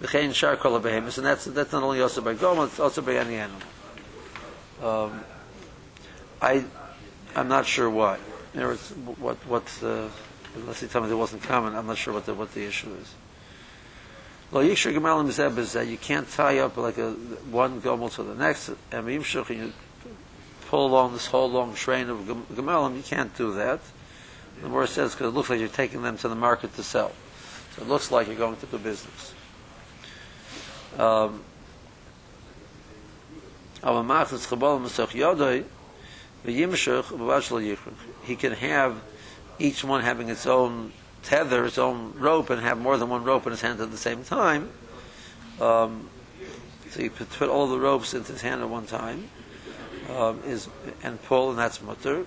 and 0.00 0.10
that's 0.10 1.44
that's 1.44 1.72
not 1.72 1.82
only 1.82 2.00
also 2.00 2.20
by 2.20 2.34
gomel, 2.34 2.66
it's 2.66 2.80
also 2.80 3.02
by 3.02 3.14
any 3.14 3.36
animal. 3.36 3.62
Um, 4.82 5.20
I 6.40 6.64
I'm 7.36 7.48
not 7.48 7.66
sure 7.66 7.88
why. 7.88 8.18
Know, 8.54 8.70
it's, 8.70 8.90
what 8.90 9.36
what 9.46 9.62
uh, 9.82 10.08
unless 10.56 10.82
you 10.82 10.88
tell 10.88 11.02
me 11.02 11.08
there 11.08 11.16
wasn't 11.16 11.42
common, 11.42 11.74
I'm 11.74 11.86
not 11.86 11.98
sure 11.98 12.12
what 12.12 12.26
the 12.26 12.34
what 12.34 12.52
the 12.52 12.64
issue 12.64 12.92
is. 13.00 13.14
Well, 14.50 14.62
yikshur 14.64 14.92
gemalim 14.94 15.30
zeb 15.30 15.56
is 15.58 15.72
that 15.72 15.86
you 15.86 15.96
can't 15.96 16.28
tie 16.28 16.58
up 16.58 16.76
like 16.76 16.98
a 16.98 17.12
one 17.12 17.80
gomel 17.80 18.12
to 18.16 18.22
the 18.22 18.34
next, 18.34 18.70
and 18.90 19.08
you 19.08 19.72
pull 20.68 20.86
along 20.86 21.14
this 21.14 21.26
whole 21.26 21.50
long 21.50 21.74
train 21.74 22.10
of 22.10 22.26
gem- 22.26 22.46
gemalim. 22.52 22.96
You 22.96 23.02
can't 23.02 23.34
do 23.36 23.54
that. 23.54 23.80
The 24.60 24.68
more 24.68 24.86
says 24.86 25.12
because 25.12 25.28
it 25.28 25.34
looks 25.34 25.48
like 25.48 25.58
you're 25.58 25.68
taking 25.68 26.02
them 26.02 26.18
to 26.18 26.28
the 26.28 26.34
market 26.34 26.74
to 26.76 26.82
sell, 26.82 27.12
so 27.74 27.82
it 27.82 27.88
looks 27.88 28.10
like 28.10 28.26
you're 28.26 28.36
going 28.36 28.56
to 28.56 28.66
do 28.66 28.78
business. 28.78 29.34
Um. 30.98 31.42
He 38.24 38.36
can 38.36 38.52
have 38.52 39.02
each 39.58 39.82
one 39.82 40.02
having 40.02 40.28
its 40.28 40.46
own 40.46 40.92
tether, 41.22 41.64
its 41.64 41.78
own 41.78 42.14
rope, 42.16 42.50
and 42.50 42.60
have 42.62 42.78
more 42.78 42.96
than 42.96 43.08
one 43.08 43.24
rope 43.24 43.46
in 43.46 43.50
his 43.50 43.60
hand 43.60 43.80
at 43.80 43.90
the 43.90 43.96
same 43.96 44.22
time. 44.22 44.70
Um, 45.60 46.08
so 46.90 47.08
put, 47.08 47.30
put 47.30 47.48
all 47.48 47.66
the 47.66 47.78
ropes 47.78 48.14
into 48.14 48.32
his 48.32 48.42
hand 48.42 48.60
at 48.60 48.68
one 48.68 48.86
time, 48.86 49.28
um, 50.10 50.40
is 50.46 50.68
and 51.02 51.20
pull, 51.24 51.50
and 51.50 51.58
that's 51.58 51.82
mutter. 51.82 52.24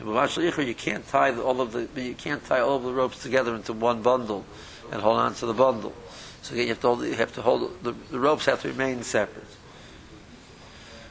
You 0.00 0.74
can't 0.74 1.06
tie 1.08 1.34
all 1.34 1.60
of 1.60 1.72
the 1.72 1.88
you 2.00 2.14
can't 2.14 2.44
tie 2.44 2.60
all 2.60 2.76
of 2.76 2.82
the 2.82 2.92
ropes 2.92 3.22
together 3.22 3.54
into 3.54 3.72
one 3.72 4.02
bundle 4.02 4.44
and 4.90 5.00
hold 5.00 5.18
on 5.18 5.34
to 5.34 5.46
the 5.46 5.54
bundle. 5.54 5.94
So 6.42 6.54
you 6.54 6.66
have 6.68 6.80
to 6.80 6.86
hold, 6.88 7.04
you 7.04 7.14
have 7.14 7.34
to 7.34 7.42
hold 7.42 7.82
the, 7.82 7.92
the 8.10 8.18
ropes 8.18 8.46
have 8.46 8.62
to 8.62 8.68
remain 8.68 9.02
separate. 9.02 9.46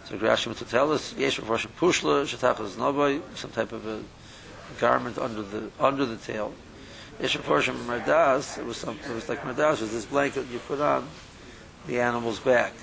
So 0.05 0.17
Grashim 0.17 0.57
to 0.57 0.65
tell 0.65 0.91
us 0.91 1.13
yesh 1.15 1.39
b'forshim 1.39 1.69
pushla 1.79 2.23
shetachas 2.25 2.71
noboy 2.71 3.21
some 3.35 3.51
type 3.51 3.71
of 3.71 3.87
a 3.87 4.01
garment 4.79 5.17
under 5.17 5.41
the 5.41 5.69
under 5.79 6.05
the 6.05 6.17
tail. 6.17 6.53
Yesh 7.21 7.37
b'forshim 7.37 7.75
mardas 7.85 8.57
it 8.57 8.65
was 8.65 8.77
some 8.77 8.99
it 9.07 9.13
was 9.13 9.29
like 9.29 9.41
mardas 9.43 9.79
was 9.79 9.91
this 9.91 10.05
blanket 10.05 10.47
you 10.51 10.59
put 10.59 10.81
on 10.81 11.07
the 11.87 11.99
animal's 11.99 12.39
back. 12.39 12.73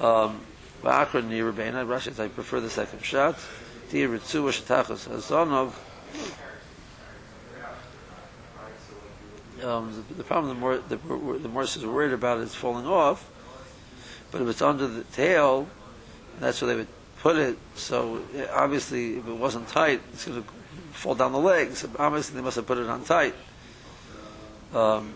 Um, 0.00 0.40
Rashi 0.82 2.20
I 2.20 2.28
prefer 2.28 2.60
the 2.60 2.70
second 2.70 3.02
shot. 3.02 3.38
Tir 3.94 4.08
ritzu 4.08 4.42
shetachas 4.50 5.06
hazonov. 5.06 5.72
Um, 9.64 10.04
the, 10.08 10.14
the 10.14 10.24
problem 10.24 10.52
the 10.52 10.60
more 10.60 10.78
the, 10.78 10.96
the 10.96 11.48
more 11.48 11.62
is 11.62 11.86
worried 11.86 12.12
about 12.12 12.38
is 12.38 12.56
falling 12.56 12.88
off, 12.88 13.30
but 14.32 14.42
if 14.42 14.48
it's 14.48 14.62
under 14.62 14.88
the 14.88 15.04
tail, 15.04 15.68
that's 16.40 16.60
where 16.60 16.72
they 16.72 16.76
would 16.78 16.88
put 17.20 17.36
it. 17.36 17.56
So 17.76 18.20
eh, 18.34 18.48
obviously, 18.52 19.18
if 19.18 19.28
it 19.28 19.36
wasn't 19.36 19.68
tight, 19.68 20.00
it's 20.12 20.24
going 20.24 20.42
to 20.42 20.48
fall 20.90 21.14
down 21.14 21.30
the 21.30 21.38
legs. 21.38 21.86
Obviously, 21.96 22.34
they 22.34 22.42
must 22.42 22.56
have 22.56 22.66
put 22.66 22.78
it 22.78 22.88
on 22.88 23.04
tight. 23.04 23.34
Um. 24.74 25.14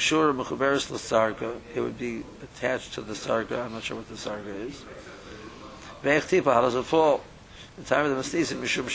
It 0.00 1.80
would 1.80 1.98
be 1.98 2.24
attached 2.42 2.94
to 2.94 3.02
the 3.02 3.14
sarga. 3.14 3.64
I'm 3.64 3.72
not 3.72 3.84
sure 3.84 3.96
what 3.96 4.08
the 4.08 4.14
sarga 4.14 4.66
is. 4.66 4.84
How 6.44 6.60
does 6.60 6.74
it 6.74 6.84
fall? 6.84 7.20
The 7.78 7.84
time 7.84 8.06
of 8.06 8.16
the 8.16 8.22
mishum. 8.22 8.86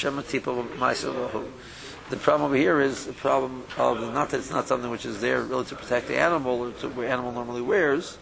The 2.09 2.17
problem 2.17 2.47
over 2.47 2.55
here 2.57 2.81
is 2.81 3.05
the 3.05 3.13
problem 3.13 3.63
of 3.77 4.13
not 4.13 4.29
that 4.31 4.37
it's 4.37 4.51
not 4.51 4.67
something 4.67 4.91
which 4.91 5.05
is 5.05 5.21
there 5.21 5.41
really 5.41 5.63
to 5.65 5.75
protect 5.75 6.09
the 6.09 6.17
animal 6.17 6.59
or 6.59 6.71
to 6.73 6.89
where 6.89 7.07
animal 7.07 7.31
normally 7.31 7.61
wears, 7.61 8.17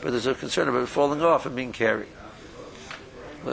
but 0.00 0.12
there's 0.12 0.26
a 0.26 0.34
concern 0.34 0.68
about 0.68 0.84
it 0.84 0.86
falling 0.86 1.20
off 1.22 1.44
and 1.44 1.56
being 1.56 1.72
carried. 1.72 2.06
They 3.44 3.52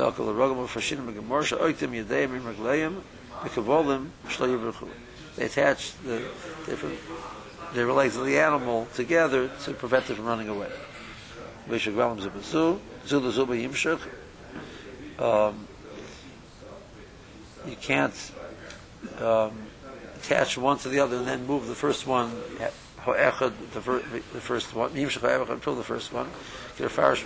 attach 5.46 5.94
the 6.04 6.22
different 6.66 7.00
the 7.74 7.92
legs 7.92 8.16
of 8.16 8.26
the 8.26 8.38
animal 8.38 8.88
together 8.94 9.50
to 9.64 9.74
prevent 9.74 10.08
it 10.12 10.16
from 10.16 10.26
running 10.26 10.50
away. 10.50 10.70
Um, 15.20 15.68
you 17.68 17.76
can't 17.76 18.32
um, 19.20 19.52
attach 20.16 20.58
one 20.58 20.78
to 20.80 20.90
the 20.90 21.00
other 21.00 21.18
and 21.18 21.28
then 21.28 21.46
move 21.46 21.68
the 21.68 21.76
first 21.76 22.08
one, 22.08 22.32
the, 23.04 23.82
fir- 23.82 24.00
the 24.00 24.42
first 24.42 24.74
one, 24.74 24.92
until 24.96 25.76
the 25.76 25.84
first 25.84 26.14
one. 26.14 26.30
Get 26.78 26.86
a 26.86 26.90
farish. 26.90 27.26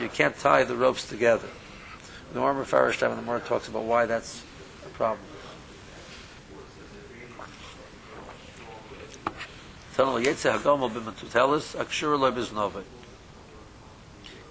You 0.00 0.08
can't 0.08 0.36
tie 0.38 0.64
the 0.64 0.76
ropes 0.76 1.08
together. 1.08 1.48
The 2.32 2.40
Gemara 2.40 2.64
Farish 2.64 2.98
time, 2.98 3.10
and 3.10 3.18
the 3.18 3.24
Gemara 3.24 3.40
talks 3.40 3.68
about 3.68 3.82
why 3.82 4.06
that's 4.06 4.42
a 4.86 4.88
problem. 4.90 5.20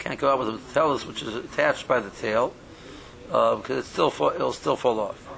Can't 0.01 0.19
go 0.19 0.31
out 0.31 0.39
with 0.39 0.47
the 0.47 0.53
metutelis 0.53 1.05
which 1.05 1.21
is 1.21 1.35
attached 1.35 1.87
by 1.87 1.99
the 1.99 2.09
tail 2.09 2.55
uh, 3.31 3.57
because 3.57 3.85
it 3.85 3.87
still 3.87 4.09
fall, 4.09 4.31
it'll 4.31 4.51
still 4.51 4.75
fall 4.75 4.99
off. 4.99 5.29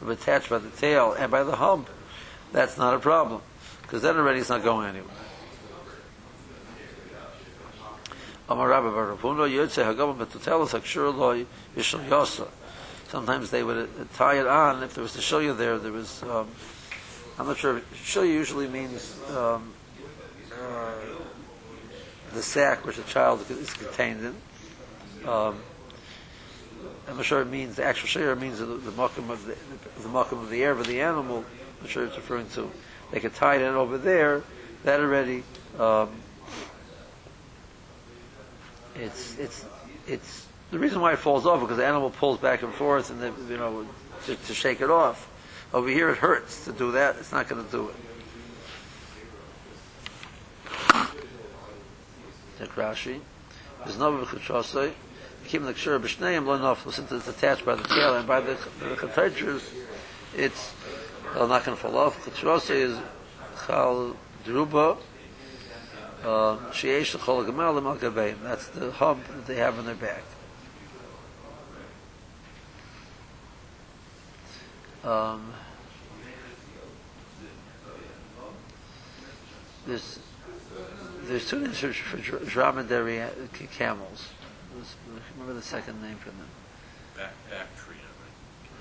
If 0.00 0.08
attached 0.08 0.50
by 0.50 0.58
the 0.58 0.70
tail 0.70 1.12
and 1.12 1.30
by 1.30 1.44
the 1.44 1.54
hump, 1.54 1.88
that's 2.50 2.76
not 2.76 2.92
a 2.92 2.98
problem 2.98 3.40
because 3.82 4.02
then 4.02 4.16
already 4.16 4.40
it's 4.40 4.48
not 4.48 4.64
going 4.64 4.88
anywhere. 4.88 5.14
Sometimes 13.08 13.50
they 13.50 13.62
would 13.62 13.76
uh, 13.76 14.04
tie 14.16 14.40
it 14.40 14.46
on 14.48 14.82
if 14.82 14.94
there 14.94 15.02
was 15.02 15.12
show 15.22 15.38
you 15.38 15.54
there. 15.54 15.78
There 15.78 15.92
was, 15.92 16.24
um, 16.24 16.48
I'm 17.38 17.46
not 17.46 17.58
sure. 17.58 17.80
Show 17.94 18.22
usually 18.22 18.66
means 18.66 19.16
um, 19.36 19.72
the 22.34 22.42
sack 22.42 22.84
which 22.86 22.96
the 22.96 23.02
child 23.04 23.44
is 23.50 23.72
contained 23.72 24.24
in. 24.24 25.28
Um, 25.28 25.60
sure 27.22 27.42
it 27.42 27.46
means 27.46 27.76
the 27.76 27.84
actual 27.84 28.08
share 28.08 28.34
means 28.36 28.58
the, 28.58 28.66
the 28.66 29.02
of 29.30 29.46
the 29.46 29.56
the 30.02 30.08
makam 30.08 30.42
of 30.42 30.50
the 30.50 30.62
air 30.62 30.72
of 30.72 30.86
the 30.86 31.00
animal. 31.00 31.44
Sure 31.86 32.04
it's 32.04 32.16
referring 32.16 32.48
to. 32.50 32.70
They 33.10 33.20
could 33.20 33.34
tie 33.34 33.56
it 33.56 33.62
in 33.62 33.74
over 33.74 33.98
there. 33.98 34.42
That 34.84 35.00
already. 35.00 35.42
Um, 35.78 36.10
it's 38.94 39.38
it's 39.38 39.64
it's 40.06 40.46
the 40.70 40.78
reason 40.78 41.00
why 41.00 41.12
it 41.12 41.18
falls 41.18 41.46
off 41.46 41.60
because 41.60 41.76
the 41.76 41.86
animal 41.86 42.10
pulls 42.10 42.38
back 42.38 42.62
and 42.62 42.72
forth 42.72 43.10
and 43.10 43.20
they, 43.20 43.52
you 43.52 43.58
know 43.58 43.86
to, 44.26 44.34
to 44.34 44.54
shake 44.54 44.80
it 44.80 44.90
off. 44.90 45.28
Over 45.72 45.88
here 45.88 46.10
it 46.10 46.18
hurts 46.18 46.64
to 46.64 46.72
do 46.72 46.92
that. 46.92 47.16
It's 47.16 47.32
not 47.32 47.48
going 47.48 47.64
to 47.64 47.70
do 47.70 47.88
it. 47.88 47.94
Take 52.58 52.74
Rashi. 52.74 53.20
There's 53.84 53.98
no 53.98 54.12
b'chutrosei. 54.12 54.92
Keep 55.46 55.62
the 55.62 55.74
kshur 55.74 56.00
b'shneim 56.00 56.44
lo 56.44 56.58
nofel 56.58 56.92
since 56.92 57.12
it's 57.12 57.28
attached 57.28 57.64
by 57.64 57.76
the 57.76 57.84
tail 57.84 58.16
and 58.16 58.26
by 58.26 58.40
the 58.40 58.54
the 58.80 58.96
chatayters, 58.96 59.62
it's 60.36 60.74
uh, 61.36 61.46
not 61.46 61.64
going 61.64 61.76
to 61.76 61.82
fall 61.82 61.96
off. 61.96 62.24
Chutrosei 62.24 62.70
is 62.70 62.98
chal 63.66 64.16
druba. 64.44 64.98
Sheyesh 66.22 67.14
l'chol 67.14 67.46
gamal 67.46 67.76
l'mal 67.76 67.96
gabeim. 67.96 68.42
That's 68.42 68.66
the 68.68 68.90
hub 68.90 69.24
that 69.24 69.46
they 69.46 69.56
have 69.56 69.78
on 69.78 69.86
their 69.86 69.94
back. 69.94 70.24
Um, 75.04 75.52
there's 79.86 80.18
there's 81.28 81.48
two 81.48 81.60
names 81.60 81.78
for, 81.78 81.92
for 81.92 82.44
dromedary 82.44 83.20
uh, 83.20 83.28
camels. 83.76 84.28
Remember 85.34 85.54
the 85.54 85.62
second 85.62 86.02
name 86.02 86.16
for 86.16 86.30
them? 86.30 86.48
Back, 87.16 87.76
tree. 87.76 87.94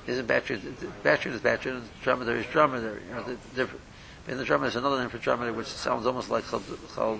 Isn't 0.07 0.27
Bactrian, 0.27 0.61
Bactrian 1.03 1.35
is 1.35 1.41
Bactrian, 1.41 1.83
dromedary 2.01 2.39
is 2.39 2.45
dromedary. 2.47 3.01
You 3.09 3.15
know, 3.15 3.23
the, 3.23 3.37
different. 3.55 3.81
In 4.27 4.37
the 4.37 4.45
dromedary, 4.45 4.71
there's 4.71 4.83
another 4.83 4.99
name 4.99 5.09
for 5.09 5.17
dromedary 5.17 5.55
which 5.55 5.67
sounds 5.67 6.05
almost 6.05 6.29
like 6.29 6.45
chaldruba. 6.45 7.17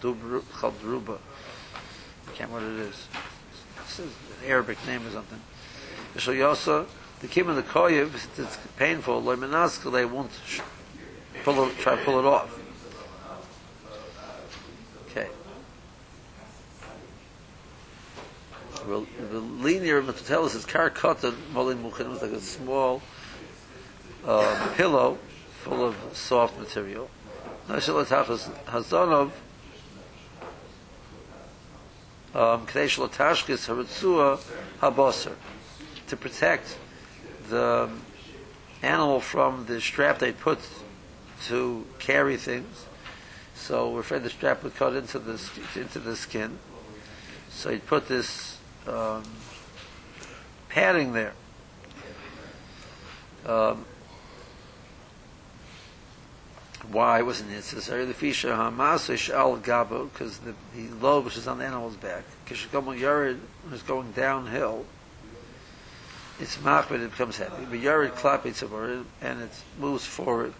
I 0.00 0.04
can't 2.34 2.50
remember 2.50 2.76
what 2.76 2.82
it 2.84 2.88
is. 2.88 3.08
It's 3.80 3.98
an 3.98 4.10
Arabic 4.46 4.78
name 4.86 5.06
or 5.06 5.10
something. 5.10 5.40
So 6.18 6.30
you 6.30 6.46
also, 6.46 6.86
the 7.20 7.28
kim 7.28 7.48
and 7.48 7.58
the 7.58 7.62
koyev, 7.62 8.14
it's 8.38 8.58
painful, 8.76 9.20
they 9.22 10.04
won't 10.04 10.30
pull 11.44 11.64
it, 11.64 11.78
try 11.78 11.96
to 11.96 12.04
pull 12.04 12.18
it 12.18 12.24
off. 12.24 12.58
Okay. 15.10 15.28
Well, 18.74 18.77
the 18.88 19.38
linear 19.38 20.02
metatellus 20.02 20.54
is 20.54 20.64
karakatan 20.64 21.34
molim 21.52 21.82
muchin. 21.82 22.12
It's 22.12 22.22
like 22.22 22.32
a 22.32 22.40
small 22.40 23.02
uh, 24.24 24.72
pillow 24.76 25.18
full 25.62 25.84
of 25.84 25.96
soft 26.12 26.58
material. 26.58 27.10
Nashel 27.68 28.04
atachas 28.04 28.50
hazonov 28.64 29.32
um, 32.34 32.66
to 36.06 36.16
protect 36.16 36.78
the 37.48 37.90
animal 38.82 39.20
from 39.20 39.66
the 39.66 39.80
strap 39.80 40.18
they 40.18 40.32
put 40.32 40.58
to 41.46 41.84
carry 41.98 42.36
things. 42.36 42.86
So 43.54 43.90
we're 43.90 44.00
afraid 44.00 44.22
the 44.22 44.30
strap 44.30 44.62
would 44.62 44.76
cut 44.76 44.94
into 44.94 45.18
the 45.18 45.40
into 45.74 45.98
the 45.98 46.16
skin. 46.16 46.58
So 47.50 47.70
he 47.70 47.78
put 47.78 48.08
this 48.08 48.57
um, 48.88 49.22
padding 50.68 51.12
there. 51.12 51.34
Um, 53.46 53.84
Why 56.90 57.20
was 57.22 57.40
it 57.40 57.48
necessary? 57.48 58.06
The 58.06 58.14
fisha 58.14 58.56
hamasish 58.56 59.30
al 59.30 59.58
gabo, 59.58 60.10
because 60.10 60.38
the, 60.38 60.54
the 60.74 60.88
load 61.00 61.24
which 61.24 61.36
is 61.36 61.46
on 61.46 61.58
the 61.58 61.64
animal's 61.64 61.96
back, 61.96 62.24
kishagomu 62.46 62.98
yared 62.98 63.38
was 63.70 63.82
going 63.82 64.12
downhill. 64.12 64.86
It's 66.40 66.56
machbid, 66.58 67.02
it 67.02 67.10
becomes 67.10 67.36
heavy. 67.36 67.66
But 67.68 67.80
yared 67.80 68.12
klapit 68.12 69.04
and 69.20 69.42
it 69.42 69.50
moves 69.78 70.06
forward. 70.06 70.54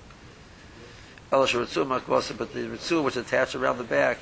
Makvasa, 1.31 2.37
but 2.37 2.53
the 2.53 2.61
ritzu 2.61 3.03
which 3.03 3.17
is 3.17 3.27
attached 3.27 3.55
around 3.55 3.79
the 3.79 3.85
back 3.85 4.19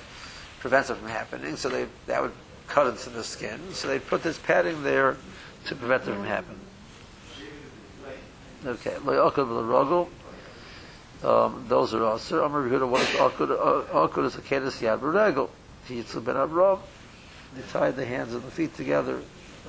prevents 0.61 0.91
it 0.91 0.97
from 0.97 1.09
happening. 1.09 1.57
So 1.57 1.69
they 1.69 1.87
that 2.07 2.23
would 2.23 2.33
cut 2.69 2.87
into 2.87 3.11
the 3.11 3.25
skin. 3.25 3.61
So 3.73 3.89
they 3.89 3.99
put 3.99 4.23
this 4.23 4.39
padding 4.39 4.83
there 4.83 5.17
to 5.67 5.75
prevent 5.75 6.03
it 6.03 6.13
from 6.13 6.25
happening. 6.25 6.61
Okay, 8.65 8.97
lo 9.05 9.25
yakov 9.25 9.49
rogel. 9.49 10.09
Um, 11.23 11.65
those 11.69 11.95
are 11.95 12.05
also. 12.05 12.45
Amar 12.45 12.63
Yehuda, 12.63 12.89
what 12.89 13.01
is 13.03 13.09
akud? 13.09 13.89
Akud 13.89 14.27
is 14.27 14.37
a 14.37 14.41
kedus 14.41 14.81
yad 14.81 15.01
regel. 15.03 15.51
Yitzul 15.89 16.25
ben 16.25 16.37
Avram. 16.37 16.81
They 17.55 17.63
tied 17.71 17.97
the 17.97 18.05
hands 18.05 18.35
and 18.35 18.43
the 18.43 18.51
feet 18.51 18.75
together. 18.75 19.21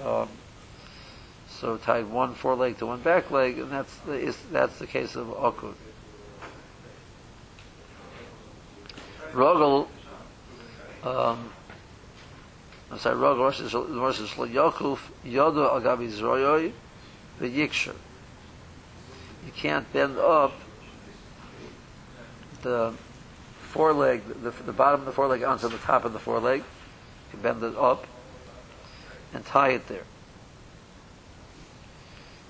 Um, 0.03 0.29
so 1.49 1.77
tied 1.77 2.09
one 2.09 2.33
foreleg 2.33 2.77
to 2.79 2.85
one 2.85 3.01
back 3.01 3.31
leg, 3.31 3.59
and 3.59 3.71
that's 3.71 3.95
the, 3.99 4.13
is, 4.13 4.37
that's 4.51 4.77
the 4.79 4.87
case 4.87 5.15
of 5.15 5.27
akud. 5.27 5.73
Rogel. 9.31 9.87
Um, 11.03 11.51
I'm 12.91 12.99
sorry, 12.99 13.15
Rogel. 13.15 13.39
Rosh 13.39 14.19
is 14.19 14.31
Yakuf 14.31 14.99
Yodo 15.25 15.81
Agabi 15.81 16.09
Zroyoi 16.09 16.71
v'Yiksher. 17.39 17.95
You 19.45 19.51
can't 19.53 19.91
bend 19.91 20.17
up 20.17 20.53
the 22.61 22.93
foreleg, 23.61 24.21
the, 24.41 24.51
the 24.65 24.73
bottom 24.73 25.01
of 25.01 25.05
the 25.05 25.11
foreleg 25.11 25.43
onto 25.43 25.67
the 25.67 25.77
top 25.77 26.05
of 26.05 26.13
the 26.13 26.19
foreleg. 26.19 26.63
You 27.33 27.39
bend 27.39 27.61
it 27.63 27.75
up 27.77 28.07
and 29.33 29.45
tie 29.45 29.69
it 29.69 29.87
there. 29.87 30.05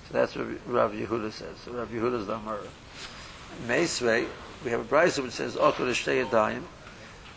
So 0.08 0.14
that's 0.14 0.36
what 0.36 0.46
Rav 0.66 0.92
Yehuda 0.92 1.32
says. 1.32 1.56
So 1.64 1.72
Rav 1.72 1.88
Yehuda's 1.88 2.26
the 2.26 2.34
Amar. 2.34 2.58
Meisvei, 3.66 4.26
we 4.64 4.70
have 4.70 4.80
a 4.80 4.84
brisa 4.84 5.22
which 5.22 5.32
says 5.32 5.56
Okud 5.56 5.90
Shtei 5.90 6.24
Yadayim, 6.24 6.62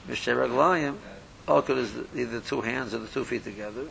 Mishtei 0.08 0.36
Raglayim. 0.36 0.96
Okud 1.52 1.78
is 1.78 1.94
the, 1.94 2.06
either 2.16 2.40
the 2.40 2.46
two 2.48 2.62
hands 2.62 2.94
or 2.94 3.00
the 3.00 3.08
two 3.08 3.26
feet 3.26 3.44
together. 3.44 3.88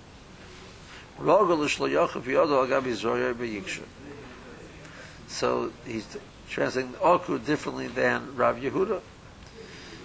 So 5.28 5.72
he's 5.86 6.06
translating 6.48 6.92
Okud 6.94 7.44
differently 7.44 7.88
than 7.88 8.34
Rav 8.36 8.56
Yehuda. 8.56 9.00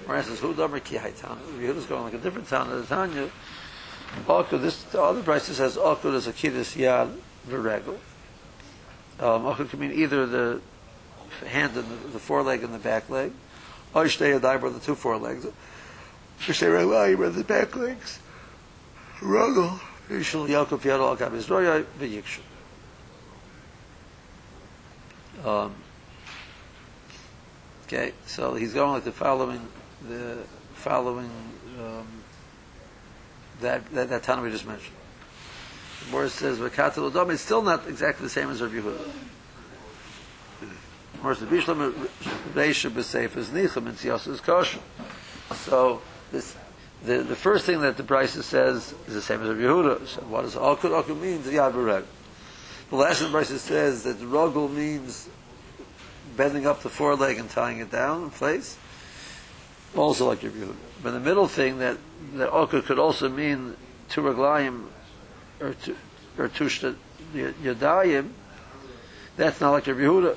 Whereas 0.05 0.25
says 0.27 0.39
Hudamer 0.39 0.83
Ki 0.83 0.97
Haitan. 0.97 1.37
Yehuda's 1.59 1.85
going 1.85 2.03
like 2.03 2.13
a 2.13 2.17
different 2.17 2.47
town 2.47 2.69
than 2.69 2.85
Tanya. 2.85 3.29
Okud, 4.27 4.61
this 4.61 4.83
the 4.83 5.01
other 5.01 5.21
brisa 5.21 5.53
says 5.53 5.77
Okud 5.77 6.13
is 6.13 6.27
a 6.27 6.33
kiddush 6.33 6.75
yad 6.75 7.15
v'regel. 7.47 7.97
Um, 9.19 9.43
Okud 9.43 9.69
can 9.69 9.79
mean 9.79 9.93
either 9.93 10.25
the 10.25 10.61
hand 11.47 11.75
and 11.75 11.87
the, 11.87 12.07
the 12.09 12.19
foreleg 12.19 12.63
and 12.63 12.73
the 12.73 12.79
back 12.79 13.09
leg, 13.09 13.31
or 13.93 14.05
Shtei 14.05 14.39
Yadayim 14.39 14.73
the 14.73 14.79
two 14.79 14.95
forelegs. 14.95 15.47
Are 16.47 17.29
the 17.29 17.43
back 17.43 17.75
Yaakov 20.47 20.79
Yisroya 21.31 21.85
v'yikshu. 21.99 22.41
Um, 25.43 25.73
okay, 27.87 28.13
so 28.25 28.53
he's 28.55 28.73
going 28.73 28.91
like 28.91 29.03
the 29.03 29.11
following, 29.11 29.67
the 30.07 30.37
following 30.75 31.29
um, 31.79 32.07
that 33.61 33.89
that, 33.93 34.09
that 34.09 34.23
we 34.43 34.51
just 34.51 34.67
mentioned. 34.67 34.95
The 36.09 36.15
word 36.15 36.31
says 36.31 36.59
v'katel 36.59 37.11
odom. 37.11 37.31
It's 37.31 37.41
still 37.41 37.61
not 37.63 37.87
exactly 37.87 38.25
the 38.25 38.29
same 38.29 38.49
as 38.49 38.61
Rav 38.61 38.71
Yehuda. 38.71 39.11
Whereas 41.21 41.39
the 41.39 41.47
Bishlam 41.47 41.81
is 43.37 43.49
Nichem 43.49 43.87
and 43.87 43.97
Tziyos 43.97 44.27
is 44.27 44.41
kosher. 44.41 44.79
So 45.53 46.01
this. 46.31 46.55
The, 47.03 47.17
the 47.17 47.35
first 47.35 47.65
thing 47.65 47.81
that 47.81 47.97
the 47.97 48.03
Brisa 48.03 48.41
says 48.41 48.93
is 49.07 49.13
the 49.13 49.21
same 49.21 49.41
as 49.41 49.49
Rav 49.49 49.57
Yehuda. 49.57 50.07
So 50.07 50.21
what 50.21 50.41
does 50.41 50.55
Akud 50.55 51.03
Akud 51.03 51.19
mean? 51.19 51.43
The 51.43 51.51
Yad 51.51 51.73
B'Reg. 51.73 52.03
The 52.89 52.95
last 52.95 53.21
one 53.21 53.31
Brisa 53.31 53.57
says 53.57 54.03
that 54.03 54.19
the 54.19 54.25
Rogel 54.25 54.71
means 54.71 55.29
bending 56.35 56.65
up 56.65 56.81
the 56.81 56.89
foreleg 56.89 57.37
and 57.37 57.49
tying 57.49 57.79
it 57.79 57.91
down 57.91 58.23
in 58.23 58.29
place. 58.31 58.77
Also 59.95 60.27
like 60.27 60.41
Rav 60.41 60.53
Yehuda. 60.53 60.75
But 61.03 61.11
the 61.11 61.19
middle 61.19 61.47
thing 61.47 61.79
that, 61.79 61.97
that 62.33 62.49
Akud 62.49 62.85
could 62.85 62.99
also 62.99 63.29
mean 63.29 63.75
two 64.09 64.21
Raglayim 64.21 64.85
or 65.61 65.73
two, 65.73 65.95
or 66.37 66.49
shta- 66.49 66.95
Yadayim, 67.33 68.29
that's 69.37 69.61
not 69.61 69.71
like 69.71 69.87
Rav 69.87 69.97
Yehuda. 69.97 70.35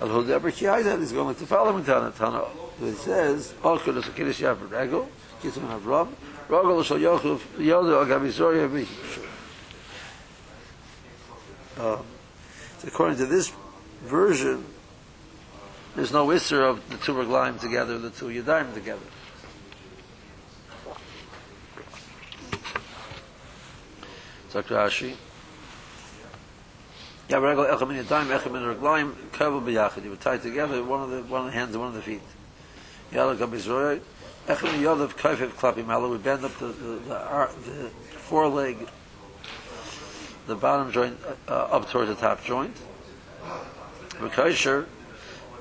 Al 0.00 0.08
Hudaber 0.08 0.52
Kiyaidah 0.52 1.00
is 1.00 1.12
going 1.12 1.28
like 1.28 1.38
the 1.38 1.46
following 1.46 1.84
Tana. 1.84 2.12
Tana 2.12 2.44
it 2.86 2.96
says, 2.96 3.54
Kiddush 3.62 4.40
Yav 4.40 4.70
Regel, 4.70 5.08
Yochuf, 5.42 7.40
Yisroya 7.58 8.68
V'Yishu. 8.68 9.24
Um, 11.78 12.04
so 12.78 12.88
according 12.88 13.18
to 13.18 13.26
this 13.26 13.52
version, 14.02 14.64
there's 15.94 16.12
no 16.12 16.26
isser 16.28 16.62
of 16.62 16.88
the 16.90 16.96
two 16.96 17.12
Raglaim 17.12 17.60
together, 17.60 17.98
the 17.98 18.10
two 18.10 18.26
Yadayim 18.26 18.74
together. 18.74 19.06
Dr. 24.52 24.74
Rashi. 24.74 25.14
Yeah, 27.28 27.36
regel 27.38 27.64
echem 27.64 27.90
in 27.90 28.04
yadayim, 28.04 28.38
echem 28.38 28.56
in 28.56 28.76
raglayim, 28.76 29.12
kavel 29.32 29.62
b'yachid. 29.62 30.04
You 30.04 30.10
would 30.10 30.20
tie 30.20 30.38
together 30.38 30.82
one 30.82 31.02
of 31.02 31.10
the 31.10 31.22
one 31.24 31.42
of 31.42 31.46
the 31.48 31.52
hands 31.52 31.74
and 31.74 31.80
one 31.80 31.90
of 31.90 31.94
the 31.94 32.02
feet. 32.02 32.22
Yada 33.12 33.36
gabizroy, 33.36 34.00
echem 34.46 34.74
in 34.74 34.80
yodav 34.82 35.14
kaifev 35.16 35.50
klapi 35.50 35.84
malo. 35.84 36.10
We 36.10 36.18
bend 36.18 36.44
up 36.44 36.56
the 36.58 36.66
the, 36.66 36.72
the, 36.74 37.50
the 37.64 37.90
foreleg, 38.28 38.76
the 40.46 40.54
bottom 40.54 40.92
joint 40.92 41.16
uh, 41.48 41.52
up 41.52 41.90
towards 41.90 42.10
the 42.10 42.16
top 42.16 42.44
joint. 42.44 42.76
V'kaisher, 44.18 44.86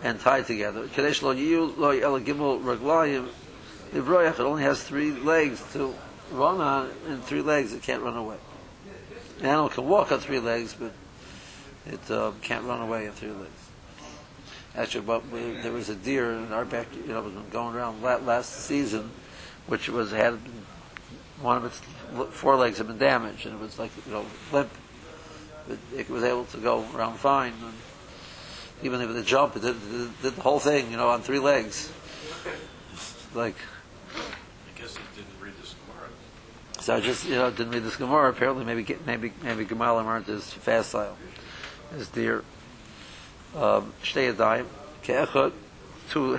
and 0.03 0.19
tie 0.19 0.41
together. 0.41 0.87
Kadesh 0.87 1.21
lo 1.21 1.33
yiyu 1.33 1.77
lo 1.77 1.91
el 1.91 2.19
gimel 2.19 2.61
raglayim. 2.61 3.27
The 3.93 3.99
broyach 3.99 4.33
it 4.33 4.39
only 4.41 4.63
has 4.63 4.83
three 4.83 5.11
legs 5.11 5.63
to 5.73 5.95
run 6.31 6.59
on, 6.59 6.91
and 7.07 7.23
three 7.23 7.41
legs 7.41 7.71
it 7.71 7.83
can't 7.83 8.03
run 8.03 8.17
away. 8.17 8.35
The 9.39 9.47
animal 9.47 9.69
can 9.69 9.87
walk 9.87 10.11
on 10.11 10.19
three 10.19 10.39
legs, 10.39 10.75
but 10.77 10.91
it 11.85 12.11
uh, 12.11 12.31
can't 12.41 12.65
run 12.65 12.81
away 12.81 13.05
in 13.05 13.13
three 13.13 13.31
legs. 13.31 13.56
Actually, 14.77 15.05
but 15.05 15.27
we, 15.29 15.53
there 15.63 15.71
was 15.71 15.89
a 15.89 15.95
deer 15.95 16.31
in 16.31 16.53
our 16.53 16.63
back, 16.63 16.85
you 16.95 17.11
know, 17.11 17.21
was 17.21 17.33
going 17.51 17.75
around 17.75 18.03
last 18.03 18.53
season, 18.53 19.09
which 19.65 19.89
was 19.89 20.11
had 20.11 20.39
one 21.41 21.57
of 21.57 21.65
its 21.65 21.81
forelegs 22.35 22.77
had 22.77 22.85
been 22.85 22.99
damaged, 22.99 23.47
and 23.47 23.55
it 23.55 23.59
was 23.59 23.79
like 23.79 23.91
you 24.05 24.11
know 24.11 24.25
limp. 24.51 24.69
But 25.67 25.79
it 25.95 26.09
was 26.09 26.23
able 26.23 26.45
to 26.45 26.57
go 26.57 26.85
around 26.95 27.17
fine, 27.17 27.53
and 27.53 27.73
even 28.83 29.01
if 29.01 29.09
it 29.09 29.25
jump, 29.25 29.55
it 29.55 29.63
did, 29.63 29.79
did, 29.81 30.21
did 30.21 30.35
the 30.35 30.41
whole 30.41 30.59
thing, 30.59 30.91
you 30.91 30.97
know, 30.97 31.09
on 31.09 31.21
three 31.21 31.39
legs. 31.39 31.91
Like 33.33 33.55
I 34.15 34.79
guess 34.79 34.95
it 34.95 35.01
didn't 35.15 35.41
read 35.41 35.53
this 35.59 35.75
Gemara. 35.87 36.09
so, 36.79 36.95
I 36.95 36.99
just 36.99 37.27
you 37.27 37.35
know 37.35 37.49
didn't 37.49 37.71
read 37.71 37.83
this 37.83 37.95
Gemara. 37.95 38.29
Apparently, 38.29 38.63
maybe 38.63 38.95
maybe 39.07 39.33
maybe 39.41 39.65
Gemalim 39.65 40.05
aren't 40.05 40.29
as 40.29 40.53
facile 40.53 41.17
as 41.95 42.07
deer. 42.09 42.43
Um, 43.55 43.93
shtei 44.03 44.33
Yadayim, 44.33 44.65
Ke'echad, 45.03 45.53
two 46.09 46.37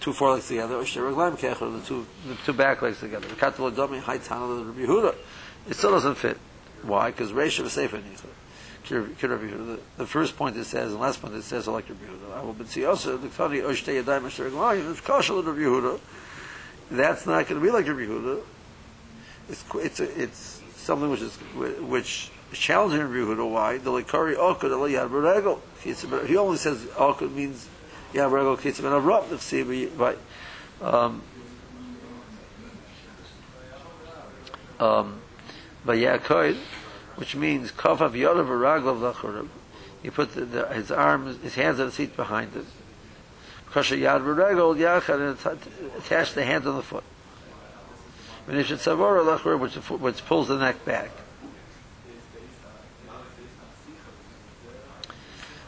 two 0.00 0.12
forelegs 0.12 0.48
together, 0.48 0.76
or 0.76 0.82
Shtei 0.82 1.10
Raglayim 1.10 1.38
Ke'echad, 1.38 1.80
the 1.80 1.86
two 1.86 2.06
the 2.26 2.34
two 2.44 2.52
back 2.52 2.82
legs 2.82 3.00
together. 3.00 3.26
The 3.26 3.34
Katel 3.34 3.66
Adami, 3.66 3.98
High 3.98 4.18
Tana, 4.18 4.46
Rabbi 4.46 4.80
Yehuda. 4.80 5.14
It 5.68 5.76
still 5.76 5.92
doesn't 5.92 6.16
fit. 6.16 6.36
Why? 6.82 7.10
Because 7.10 7.32
Reish 7.32 7.58
of 7.58 7.66
a 7.66 7.70
Sefer 7.70 7.98
Nichah. 7.98 8.26
The, 8.86 9.78
the 9.96 10.06
first 10.06 10.36
point 10.36 10.58
it 10.58 10.64
says, 10.64 10.92
and 10.92 11.00
last 11.00 11.22
point 11.22 11.34
it 11.34 11.42
says, 11.42 11.66
I 11.66 11.72
like 11.72 11.88
Rabbi 11.88 12.04
Yehuda. 12.04 12.36
I 12.36 12.42
will 12.42 12.66
see 12.66 12.84
also 12.84 13.16
the 13.16 13.28
Kfari 13.28 13.62
Oshtei 13.62 14.02
Yadayim 14.02 14.24
Shtei 14.24 14.50
Raglayim. 14.50 14.90
It's 14.90 15.00
kosher 15.00 15.34
Rabbi 15.40 15.60
Yehuda. 15.60 15.98
That's 16.90 17.24
not 17.24 17.48
going 17.48 17.60
to 17.60 17.66
be 17.66 17.72
like 17.72 17.88
Rabbi 17.88 18.00
Yehuda. 18.00 18.42
It's 19.48 19.64
it's 19.74 20.00
it's 20.00 20.60
something 20.76 21.08
which 21.08 21.22
is 21.22 21.34
which 21.80 22.30
is 22.52 22.58
challenging 22.58 23.00
Rabbi 23.00 23.14
Yehuda. 23.14 23.50
Why? 23.50 23.78
The 23.78 23.90
Likari 23.90 24.36
Okud 24.36 24.70
Ela 24.70 24.90
Yad 24.90 25.10
Regel. 25.84 26.26
He 26.26 26.36
only 26.36 26.56
says 26.56 26.78
Okud 26.96 27.32
means 27.32 27.68
Yad 28.12 28.30
Regel 28.30 28.56
Kitzim 28.56 28.84
and 28.84 29.04
Avram. 29.04 29.38
See, 29.38 29.86
but 29.86 30.18
um, 30.80 31.22
um, 34.80 35.20
but 35.84 35.96
Yaakov, 35.98 36.56
which 37.16 37.36
means 37.36 37.72
Kofav 37.72 38.12
Yodav 38.12 38.46
Raglav 38.46 39.12
Lachurav. 39.12 39.48
He 40.02 40.10
put 40.10 40.34
the, 40.34 40.44
the, 40.44 40.66
his 40.68 40.90
arms, 40.90 41.42
his 41.42 41.54
hands 41.54 41.80
on 41.80 41.86
the 41.86 41.92
seat 41.92 42.14
behind 42.14 42.52
him. 42.52 42.66
Kasha 43.72 43.96
yad 43.96 44.20
v'regel 44.20 44.76
yachad 44.76 45.14
and 45.14 45.38
att- 45.46 45.98
attach 45.98 46.34
the 46.34 46.44
hand 46.44 46.66
on 46.66 46.76
the 46.76 46.82
foot. 46.82 47.04
V'nishat 48.46 48.78
savora 48.78 49.24
lachur, 49.24 49.58
which, 49.58 49.74
the 49.74 49.80
foot- 49.80 50.00
which 50.00 50.24
pulls 50.26 50.48
the 50.48 50.58
neck 50.58 50.84
back. 50.84 51.10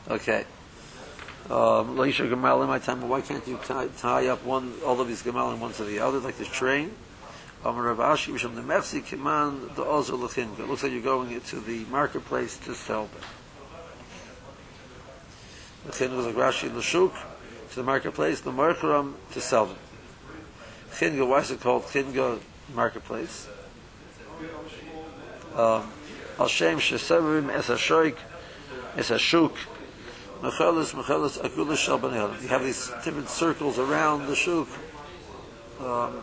Okay. 0.09 0.45
Um, 1.47 1.97
Leisha 1.97 2.29
Gamal 2.29 2.63
in 2.63 2.69
my 2.69 2.79
time, 2.79 3.09
why 3.09 3.21
can't 3.21 3.47
you 3.47 3.59
tie, 3.65 3.89
tie 3.99 4.27
up 4.27 4.45
one, 4.45 4.75
all 4.85 5.01
of 5.01 5.07
these 5.07 5.23
Gamal 5.23 5.55
in 5.55 5.61
one 5.61 5.73
to 5.75 5.85
the 5.85 6.01
other, 6.01 6.19
like 6.19 6.39
this 6.39 6.49
train? 6.49 6.93
Um, 7.65 7.77
Rav 7.79 7.99
Ashi, 7.99 8.33
Misham 8.33 8.55
the 8.55 8.63
Mechsi, 8.63 9.03
Kiman, 9.03 9.75
the 9.75 9.85
Ozer 9.85 10.13
Lechinga. 10.13 10.61
It 10.61 10.69
looks 10.69 10.83
like 10.83 10.93
you're 10.93 11.03
going 11.03 11.41
to 11.41 11.61
the 11.61 11.85
marketplace 11.87 12.59
to 12.59 12.75
sell 12.75 13.07
them. 13.07 13.23
Lechinga 15.89 16.19
is 16.19 16.27
like 16.27 16.35
Rashi 16.35 16.71
Lashuk, 16.71 17.13
to 17.71 17.77
the 17.77 17.83
marketplace, 17.83 18.41
the 18.41 18.53
Merkaram 18.53 19.15
to 19.33 19.41
sell 19.41 19.67
them. 19.67 19.77
Chinga, 20.93 21.27
why 21.29 21.41
is 21.41 21.51
it 21.51 21.61
called 21.61 21.85
Chinga 21.85 22.39
Marketplace? 22.75 23.49
Um, 25.55 25.91
Al 26.39 26.49
Shem 26.49 26.79
Sheseverim 26.79 27.51
Es 27.51 27.69
HaShoik, 27.69 28.17
Es 28.97 29.11
HaShuk, 29.11 29.53
Mechelis, 30.43 30.95
Mechelis, 30.95 31.39
Akulis 31.39 31.79
Shal 31.79 31.99
Bnei 31.99 32.25
Adam. 32.25 32.43
You 32.43 32.49
have 32.49 32.63
these 32.63 32.89
different 33.05 33.29
circles 33.29 33.79
around 33.79 34.27
the 34.27 34.37
shuk, 34.37 34.69
um, 35.81 36.23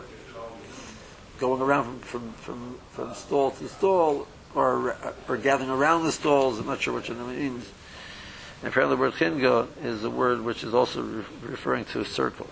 going 1.40 1.62
around 1.62 2.04
from, 2.06 2.34
from, 2.34 2.34
from, 2.34 2.80
from 2.92 3.14
stall 3.16 3.52
to 3.52 3.68
stall, 3.68 4.28
or, 4.54 4.96
or 5.28 5.38
gathering 5.38 5.70
around 5.70 6.04
the 6.04 6.12
stalls. 6.12 6.60
I'm 6.60 6.68
not 6.68 6.82
sure 6.82 6.94
what 6.94 7.10
it 7.10 7.18
means. 7.18 7.70
And 8.62 8.70
apparently, 8.70 8.96
the 8.96 9.02
word 9.02 9.14
chinga 9.14 9.68
is 9.84 10.04
a 10.04 10.10
word 10.10 10.42
which 10.42 10.64
is 10.64 10.74
also 10.74 11.02
re- 11.02 11.26
referring 11.42 11.86
to 11.86 12.06
circles. 12.06 12.50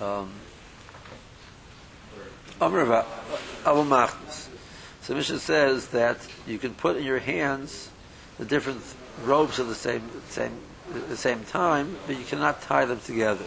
Um, 0.00 0.30
Amr 2.60 2.84
Rav- 2.84 3.62
Abu 3.64 3.84
Machnus. 3.84 4.48
So 5.02 5.14
Mishnah 5.14 5.38
says 5.38 5.88
that 5.88 6.18
you 6.46 6.58
can 6.58 6.74
put 6.74 6.96
in 6.96 7.04
your 7.04 7.20
hands 7.20 7.90
the 8.38 8.44
different 8.44 8.82
ropes 9.24 9.58
of 9.58 9.68
the 9.68 9.74
same 9.74 10.02
same 10.28 10.58
the 11.08 11.16
same 11.16 11.44
time, 11.44 11.96
but 12.06 12.18
you 12.18 12.24
cannot 12.24 12.62
tie 12.62 12.84
them 12.84 13.00
together. 13.00 13.44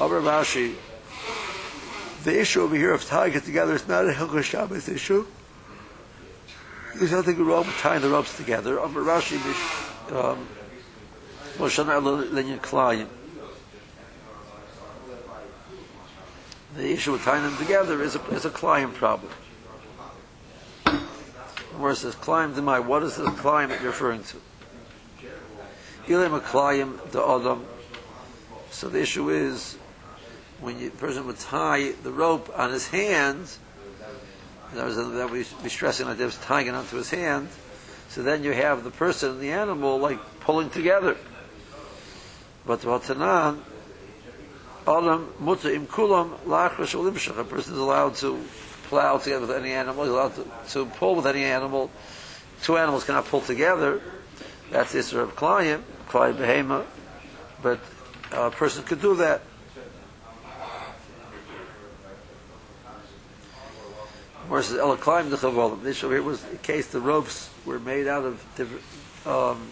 Amr 0.00 0.20
Rashi, 0.20 0.76
the 2.24 2.40
issue 2.40 2.62
over 2.62 2.76
here 2.76 2.92
of 2.92 3.04
tying 3.04 3.34
it 3.34 3.44
together 3.44 3.74
is 3.74 3.86
not 3.88 4.08
a 4.08 4.12
Hilchah 4.12 4.42
Shabbos 4.42 4.88
issue. 4.88 5.26
There's 6.96 7.12
nothing 7.12 7.44
wrong 7.44 7.66
with 7.66 7.76
tying 7.78 8.00
the 8.00 8.08
ropes 8.08 8.36
together. 8.36 8.80
Um. 8.80 10.48
The 16.76 16.92
issue 16.92 17.12
with 17.12 17.22
tying 17.22 17.44
them 17.44 17.56
together 17.56 18.02
is 18.02 18.14
a, 18.14 18.24
is 18.26 18.44
a 18.44 18.50
client 18.50 18.94
problem. 18.94 19.32
Where 21.76 21.92
it 21.92 21.96
says 21.96 22.14
climb 22.14 22.54
to 22.54 22.62
my, 22.62 22.80
what 22.80 23.02
is 23.02 23.16
the 23.16 23.24
climb 23.24 23.70
that 23.70 23.80
you're 23.80 23.90
referring 23.90 24.24
to? 24.24 24.36
Ilim 26.06 26.36
a 26.36 26.40
climb 26.40 27.00
the 27.12 27.22
Adam. 27.22 27.64
So 28.70 28.88
the 28.88 29.00
issue 29.00 29.30
is 29.30 29.76
when 30.60 30.78
the 30.78 30.90
person 30.90 31.26
would 31.26 31.38
tie 31.38 31.92
the 32.02 32.10
rope 32.10 32.50
on 32.56 32.72
his 32.72 32.88
hand, 32.88 33.48
that 34.74 34.84
was 34.84 34.96
that 34.96 35.30
we 35.30 35.44
be 35.62 35.68
stressing 35.68 36.06
like 36.06 36.18
this, 36.18 36.36
tying 36.38 36.66
it 36.66 36.74
onto 36.74 36.96
his 36.96 37.10
hand. 37.10 37.48
So 38.08 38.22
then 38.22 38.42
you 38.42 38.52
have 38.52 38.84
the 38.84 38.90
person 38.90 39.32
and 39.32 39.40
the 39.40 39.50
animal 39.50 39.98
like 39.98 40.18
pulling 40.40 40.70
together. 40.70 41.16
But 42.66 42.80
the 42.80 42.88
Vatanan, 42.88 43.60
Muta 44.88 45.74
im 45.74 45.86
kulam. 45.86 46.32
A 46.50 47.44
person 47.44 47.74
is 47.74 47.78
allowed 47.78 48.14
to 48.16 48.42
plow 48.84 49.18
together 49.18 49.46
with 49.46 49.56
any 49.56 49.72
animal. 49.72 50.04
He's 50.04 50.12
allowed 50.12 50.34
to, 50.36 50.46
to 50.70 50.86
pull 50.86 51.16
with 51.16 51.26
any 51.26 51.44
animal. 51.44 51.90
Two 52.62 52.78
animals 52.78 53.04
cannot 53.04 53.26
pull 53.26 53.42
together. 53.42 54.00
That's 54.70 54.92
the 54.92 55.00
Isra 55.00 55.24
of 55.24 55.36
Klayim, 55.36 55.82
Klayim 56.08 56.36
Behema. 56.36 56.86
But 57.62 57.80
a 58.32 58.50
person 58.50 58.82
could 58.84 59.02
do 59.02 59.16
that. 59.16 59.42
Whereas 64.48 64.72
El 64.72 64.96
Klayim 64.96 65.28
the 65.28 65.36
Chavolim. 65.36 65.82
This 65.82 66.02
over 66.02 66.14
here 66.14 66.22
was 66.22 66.42
the 66.42 66.56
case 66.56 66.86
the 66.86 67.00
ropes 67.00 67.50
were 67.66 67.78
made 67.78 68.06
out 68.06 68.24
of 68.24 68.42
different, 68.56 68.82
um, 69.26 69.70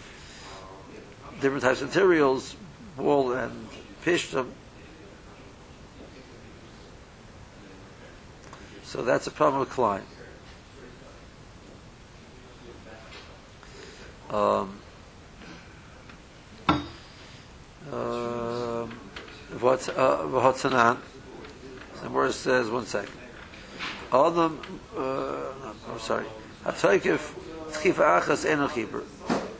different 1.41 1.63
types 1.63 1.81
of 1.81 1.87
materials, 1.87 2.55
wool 2.97 3.33
and 3.33 3.67
pishtim. 4.05 4.51
So 8.87 9.01
that's 9.01 9.27
a 9.27 9.31
problem 9.31 9.59
with 9.59 9.69
Klein. 9.69 10.01
Um, 14.29 14.79
um, 17.91 18.89
what's 19.59 19.89
uh, 19.89 20.25
what's 20.31 20.63
an 20.63 20.71
an? 20.71 20.97
Somewhere 21.95 22.31
says 22.31 22.69
one 22.69 22.85
second. 22.85 23.13
Adam, 24.13 24.61
uh, 24.95 25.01
no, 25.01 25.73
I'm 25.91 25.99
sorry. 25.99 26.25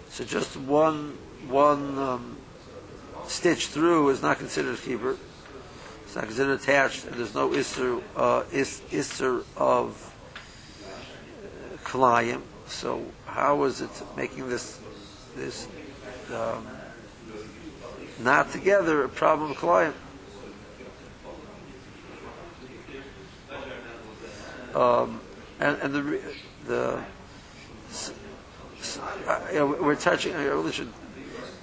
So 0.10 0.24
just 0.24 0.56
one 0.56 1.18
one 1.50 2.00
um, 2.00 2.38
stitch 3.26 3.68
through 3.68 4.08
is 4.08 4.22
not 4.22 4.38
considered 4.38 4.78
chiber. 4.78 5.18
It's 6.16 6.38
not 6.38 6.50
attached, 6.50 7.06
and 7.06 7.16
there's 7.16 7.36
no 7.36 7.50
isser, 7.50 8.02
uh, 8.16 8.44
is, 8.54 8.82
isser 8.92 9.44
of 9.58 10.14
uh, 10.82 11.78
kalayim. 11.84 12.42
So 12.68 13.04
how 13.26 13.66
is 13.66 13.82
it 13.82 13.90
making 14.16 14.48
this 14.48 14.80
this 15.36 15.68
um, 16.34 16.66
not 18.20 18.52
together 18.54 19.04
a 19.04 19.10
problem 19.10 19.52
of 19.52 19.58
kalayim? 19.58 19.94
Um, 24.74 25.20
and, 25.60 25.78
and 25.82 25.94
the 25.94 26.22
the 26.68 27.04
uh, 29.28 29.40
you 29.52 29.60
know, 29.60 29.66
we're 29.82 29.96
touching. 29.96 30.34
I. 30.36 30.46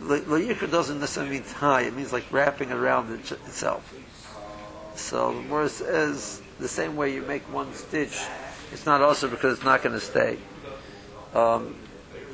Layikra 0.02 0.70
doesn't 0.70 1.00
necessarily 1.00 1.32
mean 1.32 1.44
tie. 1.44 1.82
It 1.82 1.96
means 1.96 2.12
like 2.12 2.30
wrapping 2.30 2.70
around 2.70 3.10
it, 3.10 3.32
itself. 3.32 3.94
So 4.94 5.34
the 5.34 5.42
Gemara 5.42 5.68
says 5.68 6.42
the 6.60 6.68
same 6.68 6.96
way 6.96 7.12
you 7.14 7.22
make 7.22 7.42
one 7.52 7.72
stitch, 7.74 8.18
it's 8.72 8.86
not 8.86 9.00
also 9.02 9.28
because 9.28 9.56
it's 9.56 9.64
not 9.64 9.82
going 9.82 9.94
to 9.94 10.04
stay. 10.04 10.38
Um, 11.34 11.76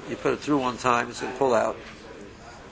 you 0.08 0.16
put 0.16 0.34
it 0.34 0.40
through 0.40 0.58
one 0.58 0.76
time, 0.76 1.08
it's 1.08 1.20
going 1.20 1.32
to 1.32 1.38
pull 1.38 1.54
out. 1.54 1.76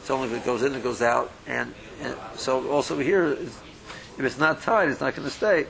It's 0.01 0.11
only 0.11 0.29
if 0.29 0.35
it 0.35 0.45
goes 0.45 0.63
in, 0.63 0.75
it 0.75 0.83
goes 0.83 1.03
out, 1.03 1.31
and, 1.47 1.75
and 2.03 2.17
so 2.35 2.71
also 2.71 2.99
here, 2.99 3.33
if 3.33 4.21
it's 4.21 4.39
not 4.39 4.63
tied, 4.63 4.89
it's 4.89 5.01
not 5.01 5.15
going 5.15 5.27
to 5.27 5.35
stay. 5.35 5.67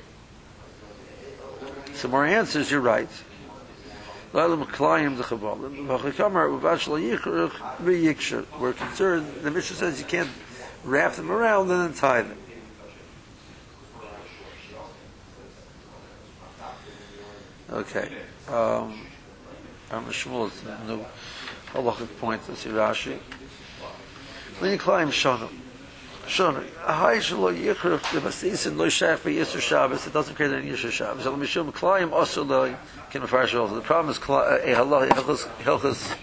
Some 1.95 2.12
more 2.12 2.25
answers. 2.25 2.71
You're 2.71 2.81
right. 2.81 3.09
We're 8.61 8.73
concerned. 8.73 9.27
The 9.43 9.51
Mishnah 9.51 9.77
says 9.77 9.99
you 9.99 10.07
can't 10.07 10.31
wrap 10.85 11.14
them 11.14 11.31
around 11.31 11.71
and 11.71 11.81
then 11.81 11.95
tie 11.95 12.23
them. 12.23 12.39
Okay. 17.71 18.11
Um, 18.49 19.07
I'm 19.91 20.05
a 20.05 20.09
new 20.09 21.05
halachic 21.73 22.19
point. 22.19 22.41
Let's 22.49 22.61
see 22.62 22.71
Rashi. 22.71 23.19
Then 24.61 24.79
climb 24.79 25.11
Shana. 25.11 25.51
Shana. 26.27 26.64
Ahai 26.85 27.19
shelo 27.19 27.55
yichrich 27.55 28.12
the 28.12 28.21
basisin 28.21 28.77
lo 28.77 28.87
shach 28.87 29.23
be 29.23 29.35
Yisur 29.37 29.61
Shabbos. 29.61 30.07
It 30.07 30.14
doesn't 30.14 30.35
create 30.35 30.53
any 30.53 30.71
Yisur 30.71 30.91
Shabbos. 30.91 31.25
So 31.25 31.37
Mishum 31.37 31.73
climb 31.75 32.14
also 32.14 32.43
lo 32.43 32.75
can 33.11 33.23
mafarish 33.23 33.59
also. 33.59 33.75
The 33.75 33.81
problem 33.83 34.11
is 34.12 34.19
a 34.19 34.21
halacha 34.21 35.11
hilchos 35.11 35.47
hilchos 35.62 36.16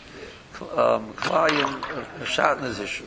um, 0.78 1.14
climb 1.14 1.82
shatnez 2.24 2.80
issue. 2.80 3.06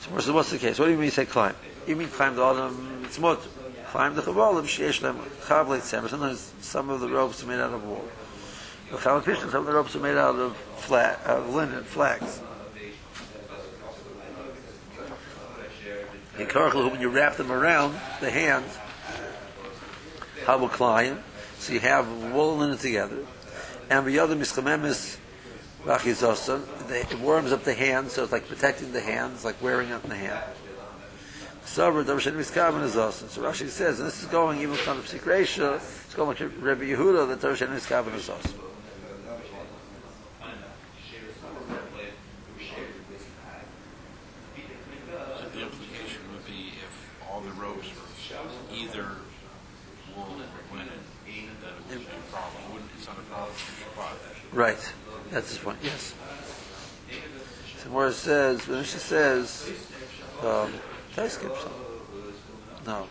So 0.00 0.32
what's 0.32 0.50
the 0.50 0.58
case? 0.58 0.78
What 0.78 0.86
do 0.86 0.92
you 0.92 0.96
mean 0.96 1.06
you 1.06 1.10
say 1.10 1.26
climb? 1.26 1.54
You 1.86 1.96
mean 1.96 2.08
climb 2.08 2.36
the 2.36 2.44
Adam? 2.44 3.02
It's 3.04 3.18
mut. 3.18 3.40
Climb 3.94 4.16
the 4.16 4.22
chavalim 4.22 4.64
sheyesh 4.64 5.00
them 5.02 5.20
chavleit 5.42 5.82
semer. 5.82 6.08
Sometimes 6.08 6.52
some 6.58 6.90
of 6.90 6.98
the 6.98 7.08
ropes 7.08 7.44
are 7.44 7.46
made 7.46 7.60
out 7.60 7.72
of 7.72 7.84
wool. 7.84 8.04
The 8.90 8.96
pishtim, 8.96 9.52
some 9.52 9.60
of 9.60 9.66
the 9.66 9.72
ropes 9.72 9.94
are 9.94 10.00
made 10.00 10.16
out 10.16 10.34
of 10.34 10.56
flat, 10.56 11.20
of 11.24 11.54
linen, 11.54 11.84
flax. 11.84 12.42
In 16.36 16.46
Karachel, 16.46 16.90
when 16.90 17.00
you 17.00 17.08
wrap 17.08 17.36
them 17.36 17.52
around 17.52 17.92
the 18.20 18.32
hand, 18.32 18.64
how 20.44 20.58
will 20.58 20.68
climb? 20.68 21.22
So 21.60 21.72
you 21.72 21.78
have 21.78 22.08
wool 22.32 22.50
and 22.50 22.60
linen 22.62 22.78
together. 22.78 23.24
And 23.90 24.04
the 24.04 24.18
other 24.18 24.34
mischamemis 24.34 25.18
rachizosa, 25.84 26.64
it 26.90 27.20
warms 27.20 27.52
up 27.52 27.62
the 27.62 27.74
hands, 27.74 28.14
so 28.14 28.24
it's 28.24 28.32
like 28.32 28.48
protecting 28.48 28.90
the 28.90 29.00
hands, 29.00 29.44
like 29.44 29.62
wearing 29.62 29.90
it 29.90 30.02
in 30.02 30.10
the 30.10 30.16
hand. 30.16 30.42
Sabr 31.64 32.04
darshan 32.04 32.34
miskaven 32.34 32.82
is 32.82 32.96
also. 32.96 33.26
So 33.26 33.42
Rashi 33.42 33.68
says, 33.68 33.98
and 33.98 34.08
this 34.08 34.22
is 34.22 34.28
going 34.28 34.60
even 34.60 34.76
from 34.76 34.98
the 34.98 35.02
Psikresha, 35.02 35.76
it's 35.76 36.14
going 36.14 36.28
like 36.28 36.40
Rabbi 36.60 36.84
Yehuda, 36.84 37.26
that 37.28 37.40
darshan 37.40 37.68
miskaven 37.68 38.14
is 38.14 38.28
also. 38.28 38.50
So 38.50 38.60
the 45.52 45.62
implication 45.62 46.20
would 46.32 46.46
be 46.46 46.72
if 46.78 47.14
all 47.28 47.40
the 47.40 47.50
robes 47.52 47.88
were 47.88 48.04
either 48.74 49.06
wool 50.14 50.26
or 50.26 50.76
linen, 50.76 50.88
then 51.24 51.48
it 51.90 51.98
would 51.98 51.98
be 51.98 52.04
a 52.04 52.32
problem. 52.32 52.62
It 52.62 52.72
wouldn't, 52.72 52.90
it's 52.96 53.06
a 53.06 53.10
problem. 53.96 54.18
Right. 54.52 54.92
That's 55.30 55.48
his 55.48 55.58
point, 55.58 55.78
yes. 55.82 56.14
So 57.78 58.10
says, 58.10 58.68
when 58.68 58.84
she 58.84 58.98
says, 58.98 59.72
um, 60.42 60.72
did 61.14 61.24
I 61.24 61.28
skip 61.28 61.56
some? 61.58 61.72
No. 62.86 63.06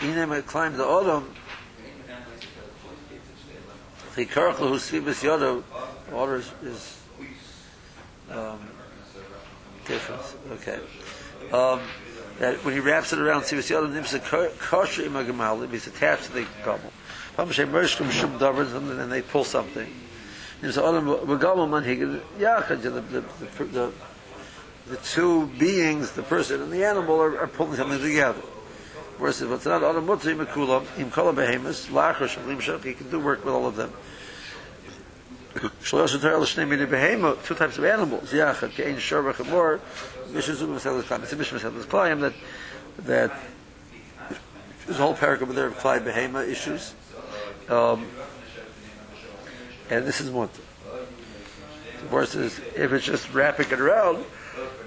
Inem 0.00 0.44
climbed 0.46 0.76
the 0.76 0.84
autumn. 0.84 1.32
The 4.16 4.26
Kirkle 4.26 4.68
who 4.68 4.74
svibis 4.74 5.22
yodo, 5.22 5.62
order 6.12 6.36
is, 6.36 6.52
is 6.62 6.98
um, 8.30 8.58
different. 9.86 10.22
Okay. 10.52 10.80
Um, 11.52 11.80
that 12.38 12.62
when 12.64 12.74
he 12.74 12.80
wraps 12.80 13.12
it 13.12 13.20
around 13.20 13.42
svibis 13.42 13.70
yodo, 13.70 13.90
nims 13.90 14.12
a 14.14 14.48
kosher 14.58 15.04
imagamal, 15.04 15.70
he's 15.70 15.86
attached 15.86 16.24
to 16.24 16.32
the 16.32 16.46
gobble. 16.64 16.92
Pamashay 17.36 17.66
mershkum 17.66 18.10
shum 18.10 18.38
davar, 18.38 18.74
and 18.74 18.90
then 18.98 19.08
they 19.08 19.22
pull 19.22 19.44
something. 19.44 19.88
Nims 20.60 20.76
a 20.76 20.84
autumn, 20.84 21.06
begabel 21.06 21.70
man 21.70 21.84
higid, 21.84 22.20
yachad, 22.38 22.82
the, 22.82 22.90
the, 22.90 23.00
the, 23.00 23.64
the, 23.64 23.92
the 24.88 24.96
two 24.96 25.46
beings, 25.58 26.12
the 26.12 26.22
person 26.22 26.62
and 26.62 26.72
the 26.72 26.84
animal, 26.84 27.20
are, 27.20 27.40
are 27.40 27.46
pulling 27.46 27.76
something 27.76 28.00
together. 28.00 28.40
Whereas 29.18 29.40
if 29.40 29.50
it's 29.50 29.66
not 29.66 29.84
autumn 29.84 30.06
mutzi 30.06 30.34
mekulam, 30.34 30.86
im 30.98 31.10
kol 31.10 31.32
behemoths, 31.32 31.86
lachar 31.88 32.28
shemlim 32.28 32.60
shach, 32.60 32.82
he 32.82 32.94
can 32.94 33.10
do 33.10 33.20
work 33.20 33.44
with 33.44 33.54
all 33.54 33.66
of 33.66 33.76
them. 33.76 33.92
Shlosh 35.82 36.20
Torah 36.20 36.38
l'shnei 36.38 36.66
mini 36.66 36.86
behemoth, 36.86 37.46
two 37.46 37.54
types 37.54 37.78
of 37.78 37.84
animals, 37.84 38.32
yachad, 38.32 38.70
kein 38.70 38.98
shor 38.98 39.22
v'chamor, 39.22 39.80
mishazug 40.30 40.68
v'sel 40.68 40.98
l'klayim. 40.98 41.22
It's 41.22 41.32
a 41.32 41.36
mishmah 41.36 41.60
v'sel 41.60 41.86
l'klayim 41.86 42.20
that, 42.22 42.34
that 43.04 43.38
there's 44.86 44.98
a 44.98 45.02
whole 45.02 45.14
paragraph 45.14 45.50
there 45.54 45.66
of 45.66 45.78
klai 45.78 46.00
behema 46.00 46.48
issues. 46.48 46.94
Um, 47.68 48.06
and 49.90 50.04
this 50.04 50.20
is 50.20 50.30
one. 50.30 50.48
Versus 52.10 52.58
if 52.74 52.92
it's 52.92 53.04
just 53.04 53.32
wrapping 53.32 53.70
it 53.70 53.80
around, 53.80 54.24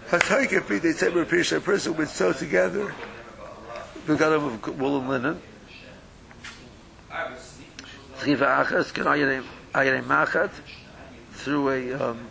Hataykepi, 0.10 0.82
they 0.82 0.92
said, 0.92 1.16
a 1.16 1.26
person 1.62 1.98
would 1.98 2.10
sew 2.10 2.34
together 2.34 2.94
the 4.06 4.16
got 4.16 4.34
of 4.34 4.80
wool 4.80 5.00
and 5.00 5.10
linen. 5.10 5.42
Through 11.32 11.70
a, 11.70 11.94
um, 11.94 12.28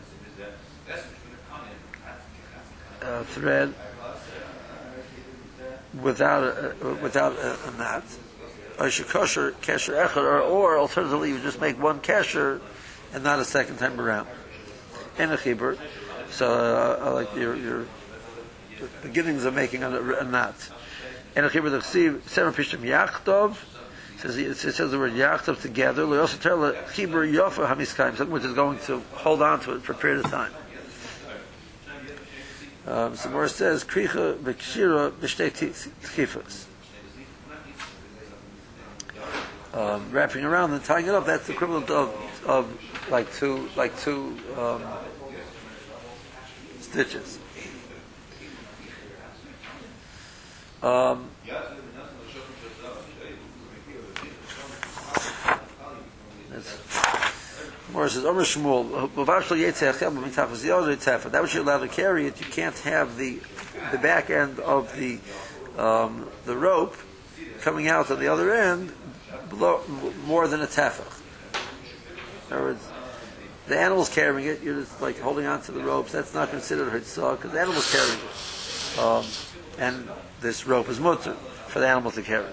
thread 3.25 3.75
without 6.01 6.43
a, 6.43 6.75
without 7.03 7.33
a, 7.33 7.59
a 7.69 7.71
knot. 7.79 8.05
Or 8.79 8.87
echad, 8.87 10.17
or, 10.17 10.41
or 10.41 10.79
alternatively 10.79 11.31
you 11.31 11.39
just 11.41 11.61
make 11.61 11.81
one 11.81 12.01
kesher 12.01 12.61
and 13.13 13.23
not 13.23 13.39
a 13.39 13.45
second 13.45 13.79
time 13.79 14.01
around. 14.01 14.27
And 15.19 15.33
a 15.33 15.37
chibur. 15.37 15.79
So 16.35 16.51
uh, 16.53 16.99
I 17.01 17.11
like 17.11 17.33
your, 17.37 17.55
your 17.55 17.87
beginnings 19.03 19.45
of 19.45 19.55
making 19.55 19.85
a, 19.85 19.89
a 19.89 20.25
knot. 20.25 20.57
And 21.37 21.47
a 21.47 21.49
chibur 21.49 21.71
the 21.71 21.79
chsiv 21.79 22.29
seven 22.29 22.53
pishim 22.53 22.81
yachtov 22.81 23.57
says 24.19 24.37
it 24.37 24.57
says 24.57 24.91
the 24.91 24.99
word 24.99 25.13
yachtov 25.13 25.63
together. 25.63 26.09
We 26.09 26.19
also 26.19 26.37
tell 26.37 26.61
the 26.61 26.73
chibur 26.73 27.33
yofa 27.33 27.73
hamiskaim 27.73 28.17
something 28.17 28.31
which 28.31 28.43
is 28.43 28.53
going 28.53 28.81
to 28.81 29.01
hold 29.13 29.43
on 29.43 29.61
to 29.61 29.77
it 29.77 29.83
for 29.83 29.93
a 29.93 29.95
period 29.95 30.25
of 30.25 30.31
time. 30.33 30.51
Um, 32.89 33.15
so 33.15 33.31
more 33.31 33.47
says 33.47 33.85
kricha 33.85 34.37
v'kshira 34.37 35.13
b'shtei 35.13 35.53
tchifas. 36.03 36.65
Um, 39.73 40.11
wrapping 40.11 40.45
around 40.45 40.73
and 40.73 40.83
tying 40.83 41.07
it 41.07 41.15
up, 41.15 41.27
that's 41.27 41.47
the 41.47 41.53
equivalent 41.53 41.91
of, 41.91 42.13
of 42.45 42.69
like 43.09 43.33
two, 43.35 43.69
like 43.77 43.97
two, 44.01 44.37
um, 44.59 44.83
stitches. 46.95 47.39
Um, 50.81 51.29
More 57.93 58.09
says, 58.09 58.25
Omer 58.25 58.45
That 61.31 61.43
was 61.43 61.55
you're 61.55 61.63
allowed 61.63 61.79
to 61.79 61.89
carry 61.89 62.27
it. 62.27 62.41
You 62.41 62.47
can't 62.47 62.79
have 62.81 63.17
the 63.17 63.41
the 63.91 63.99
back 63.99 64.31
end 64.31 64.61
of 64.61 64.95
the 64.97 65.19
um, 65.77 66.29
the 66.45 66.57
rope 66.57 66.97
coming 67.61 67.89
out 67.89 68.11
on 68.11 68.21
the 68.21 68.29
other 68.29 68.53
end 68.53 68.93
below, 69.49 69.83
more 70.27 70.47
than 70.47 70.61
a 70.61 70.67
tefach. 70.67 71.21
In 72.49 72.57
other 72.57 72.65
words, 72.65 72.89
the 73.67 73.79
animal's 73.79 74.09
carrying 74.09 74.49
it, 74.49 74.63
you're 74.63 74.81
just 74.81 75.01
like 75.01 75.19
holding 75.19 75.47
on 75.47 75.63
to 75.63 75.73
the 75.73 75.83
ropes, 75.83 76.13
that's 76.13 76.35
not 76.35 76.51
considered 76.51 76.93
hitzah, 76.93 77.37
because 77.37 77.53
the 77.53 77.61
animal's 77.61 77.91
carrying 77.91 78.19
it. 78.19 78.99
Um, 78.99 79.25
and 79.79 80.09
this 80.41 80.67
rope 80.67 80.89
is 80.89 81.01
mutter 81.01 81.35
for 81.69 81.81
the 81.81 81.89
animal 81.89 82.11
to 82.13 82.23
carry. 82.23 82.51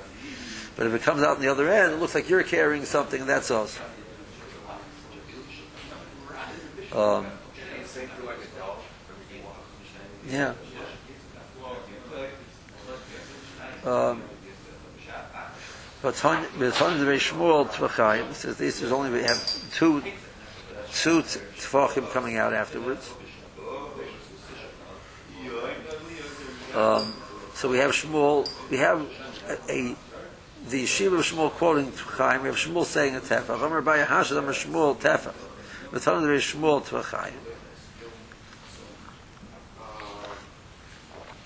But 0.76 0.88
if 0.88 0.93
it 0.93 1.01
comes 1.01 1.22
out 1.22 1.36
on 1.36 1.41
the 1.41 1.49
other 1.49 1.70
end, 1.70 1.93
it 1.93 1.97
looks 1.97 2.16
like 2.16 2.30
you're 2.30 2.43
carrying 2.43 2.86
something, 2.86 3.22
and 3.22 3.30
that's 3.30 3.51
us. 3.51 3.78
Um, 6.93 7.26
yeah. 10.30 10.53
Um, 13.86 14.22
but 16.01 16.16
Ton 16.16 16.45
the 16.57 16.66
Shmuel 16.72 17.68
Tvachayim 17.68 18.34
says 18.34 18.57
this 18.57 18.82
is 18.82 18.91
only 18.91 19.09
we 19.09 19.24
have 19.24 19.72
two 19.74 20.03
two 20.94 21.22
Tvachim 21.22 22.12
coming 22.12 22.38
out 22.38 22.54
afterwards. 22.54 23.14
Um, 26.76 27.14
so 27.54 27.70
we 27.70 27.78
have 27.78 27.92
Shmuel, 27.92 28.50
we 28.70 28.78
have 28.78 29.06
a, 29.48 29.72
a 29.72 29.96
the 30.70 30.86
Shiva 30.86 31.18
of 31.18 31.26
Shmuel 31.26 31.52
quoting 31.52 31.92
Tvachayim, 31.92 32.44
we 32.44 32.48
have 32.48 32.56
Shmuel 32.56 32.86
saying 32.86 33.16
a 33.16 33.20
Tefach. 33.20 33.62
Amar 33.66 33.82
Baya 33.82 34.06
Hashad 34.06 34.38
Amar 34.38 34.54
Shmuel 34.54 34.96
Tefach. 34.98 35.34
Ton 36.02 36.24
the 36.24 36.30
Shmuel 36.30 36.82
Tvachayim. 36.84 37.34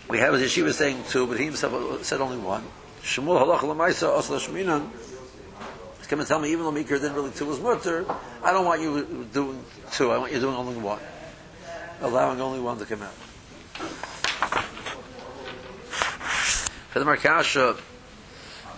We 0.07 0.19
have 0.19 0.35
a 0.35 0.37
Yeshiva 0.37 0.71
saying 0.71 1.03
two, 1.09 1.25
but 1.25 1.39
he 1.39 1.45
himself 1.45 2.05
said 2.05 2.21
only 2.21 2.37
one. 2.37 2.63
Shmuel 3.01 3.41
halach 3.41 3.61
lemaisa 3.61 4.15
osla 4.15 4.39
shminan. 4.39 4.87
Come 6.07 6.19
and 6.19 6.27
tell 6.27 6.39
me 6.39 6.51
even 6.51 6.65
though 6.65 6.71
Mikra 6.71 6.99
didn't 7.01 7.13
really 7.13 7.31
two 7.31 7.45
was 7.45 7.59
mutter, 7.59 8.05
I 8.43 8.51
don't 8.51 8.65
want 8.65 8.81
you 8.81 9.27
doing 9.33 9.63
two. 9.91 10.11
I 10.11 10.17
want 10.17 10.33
you 10.33 10.39
doing 10.39 10.55
only 10.55 10.77
one, 10.77 10.99
allowing 12.01 12.39
only 12.41 12.59
one 12.59 12.77
to 12.77 12.85
come 12.85 13.01
out. 13.01 13.13
For 16.91 16.99
the 16.99 17.05
Markasha, 17.05 17.79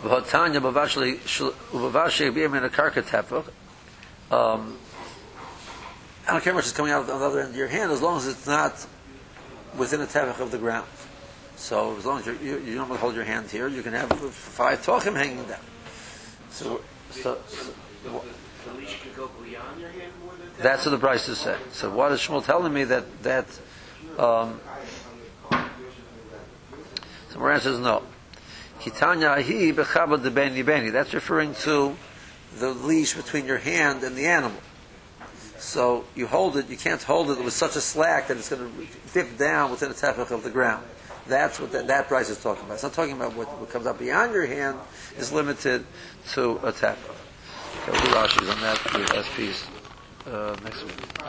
v'hotanya 0.01 0.61
b'vashli 0.61 1.17
b'vashi 1.71 2.31
b'yem 2.31 2.57
in 2.57 2.63
a 2.63 2.69
karka 2.69 3.03
tefach. 3.03 3.45
Um, 4.31 4.77
I 6.27 6.31
don't 6.31 6.43
care 6.43 6.53
much 6.53 6.65
is 6.65 6.71
coming 6.71 6.91
out 6.91 7.09
on 7.09 7.19
the 7.19 7.25
other 7.25 7.41
end 7.41 7.49
of 7.51 7.55
your 7.55 7.67
hand 7.67 7.91
as 7.91 8.01
long 8.01 8.17
as 8.17 8.27
it's 8.27 8.47
not 8.47 8.85
within 9.77 10.01
a 10.01 10.05
tefach 10.05 10.39
of 10.39 10.51
the 10.51 10.57
ground. 10.57 10.87
So 11.57 11.95
as 11.97 12.05
long 12.05 12.19
as 12.19 12.25
you, 12.25 12.59
you 12.59 12.75
don't 12.75 12.89
hold 12.97 13.15
your 13.15 13.23
hand 13.23 13.49
here, 13.49 13.67
you 13.67 13.81
can 13.81 13.93
have 13.93 14.11
five 14.11 14.85
talkim 14.85 15.15
hanging 15.15 15.43
down. 15.43 15.59
So, 16.51 16.81
so, 17.11 17.37
so 17.47 18.23
The 18.65 18.73
leash 18.77 19.01
could 19.01 19.15
go 19.15 19.29
beyond 19.43 19.79
your 19.79 19.89
hand 19.89 20.11
more 20.23 20.33
than 20.33 20.47
that? 20.57 20.63
that's 20.63 20.85
what 20.85 20.91
the 20.91 20.97
price 20.97 21.27
is 21.29 21.37
saying. 21.37 21.59
So 21.71 21.89
what 21.89 22.11
is 22.11 22.19
Shmuel 22.19 22.45
telling 22.45 22.73
me 22.73 22.83
that 22.85 23.23
that? 23.23 23.45
Um, 24.17 24.59
so 27.31 27.39
Moran 27.39 27.61
says 27.61 27.79
no. 27.79 28.03
Kitanya 28.81 29.35
hi 29.35 29.71
bechabad 29.71 30.23
de 30.23 30.31
beni 30.31 30.61
beni. 30.61 30.89
That's 30.89 31.13
referring 31.13 31.55
to 31.55 31.95
the 32.57 32.69
leash 32.69 33.13
between 33.13 33.45
your 33.45 33.57
hand 33.57 34.03
and 34.03 34.15
the 34.15 34.25
animal. 34.25 34.59
So 35.57 36.05
you 36.15 36.27
hold 36.27 36.57
it. 36.57 36.69
You 36.69 36.77
can't 36.77 37.01
hold 37.01 37.31
it 37.31 37.43
with 37.43 37.53
such 37.53 37.75
a 37.75 37.81
slack 37.81 38.27
that 38.27 38.37
it's 38.37 38.49
going 38.49 38.71
to 38.71 38.87
dip 39.13 39.37
down 39.37 39.71
within 39.71 39.91
a 39.91 39.93
tefach 39.93 40.31
of 40.31 40.43
the 40.43 40.49
ground. 40.49 40.85
That's 41.27 41.59
what 41.59 41.71
that, 41.73 41.87
that 41.87 42.07
price 42.07 42.29
is 42.29 42.41
talking 42.41 42.63
about. 42.63 42.75
It's 42.75 42.83
not 42.83 42.93
talking 42.93 43.15
about 43.15 43.35
what, 43.35 43.47
what 43.59 43.69
comes 43.69 43.85
up 43.85 43.99
beyond 43.99 44.33
your 44.33 44.45
hand 44.45 44.77
is 45.17 45.31
limited 45.33 45.85
to 46.33 46.51
a 46.57 46.71
tefah. 46.71 46.95
Okay, 47.83 47.91
we'll 47.91 48.01
do 48.01 48.07
Rashi's 48.09 48.49
on 48.49 48.61
that, 48.61 48.79
the 48.91 48.99
last 49.15 49.31
piece, 49.31 49.65
uh, 50.25 50.55
next 50.63 50.83
week. 50.83 51.27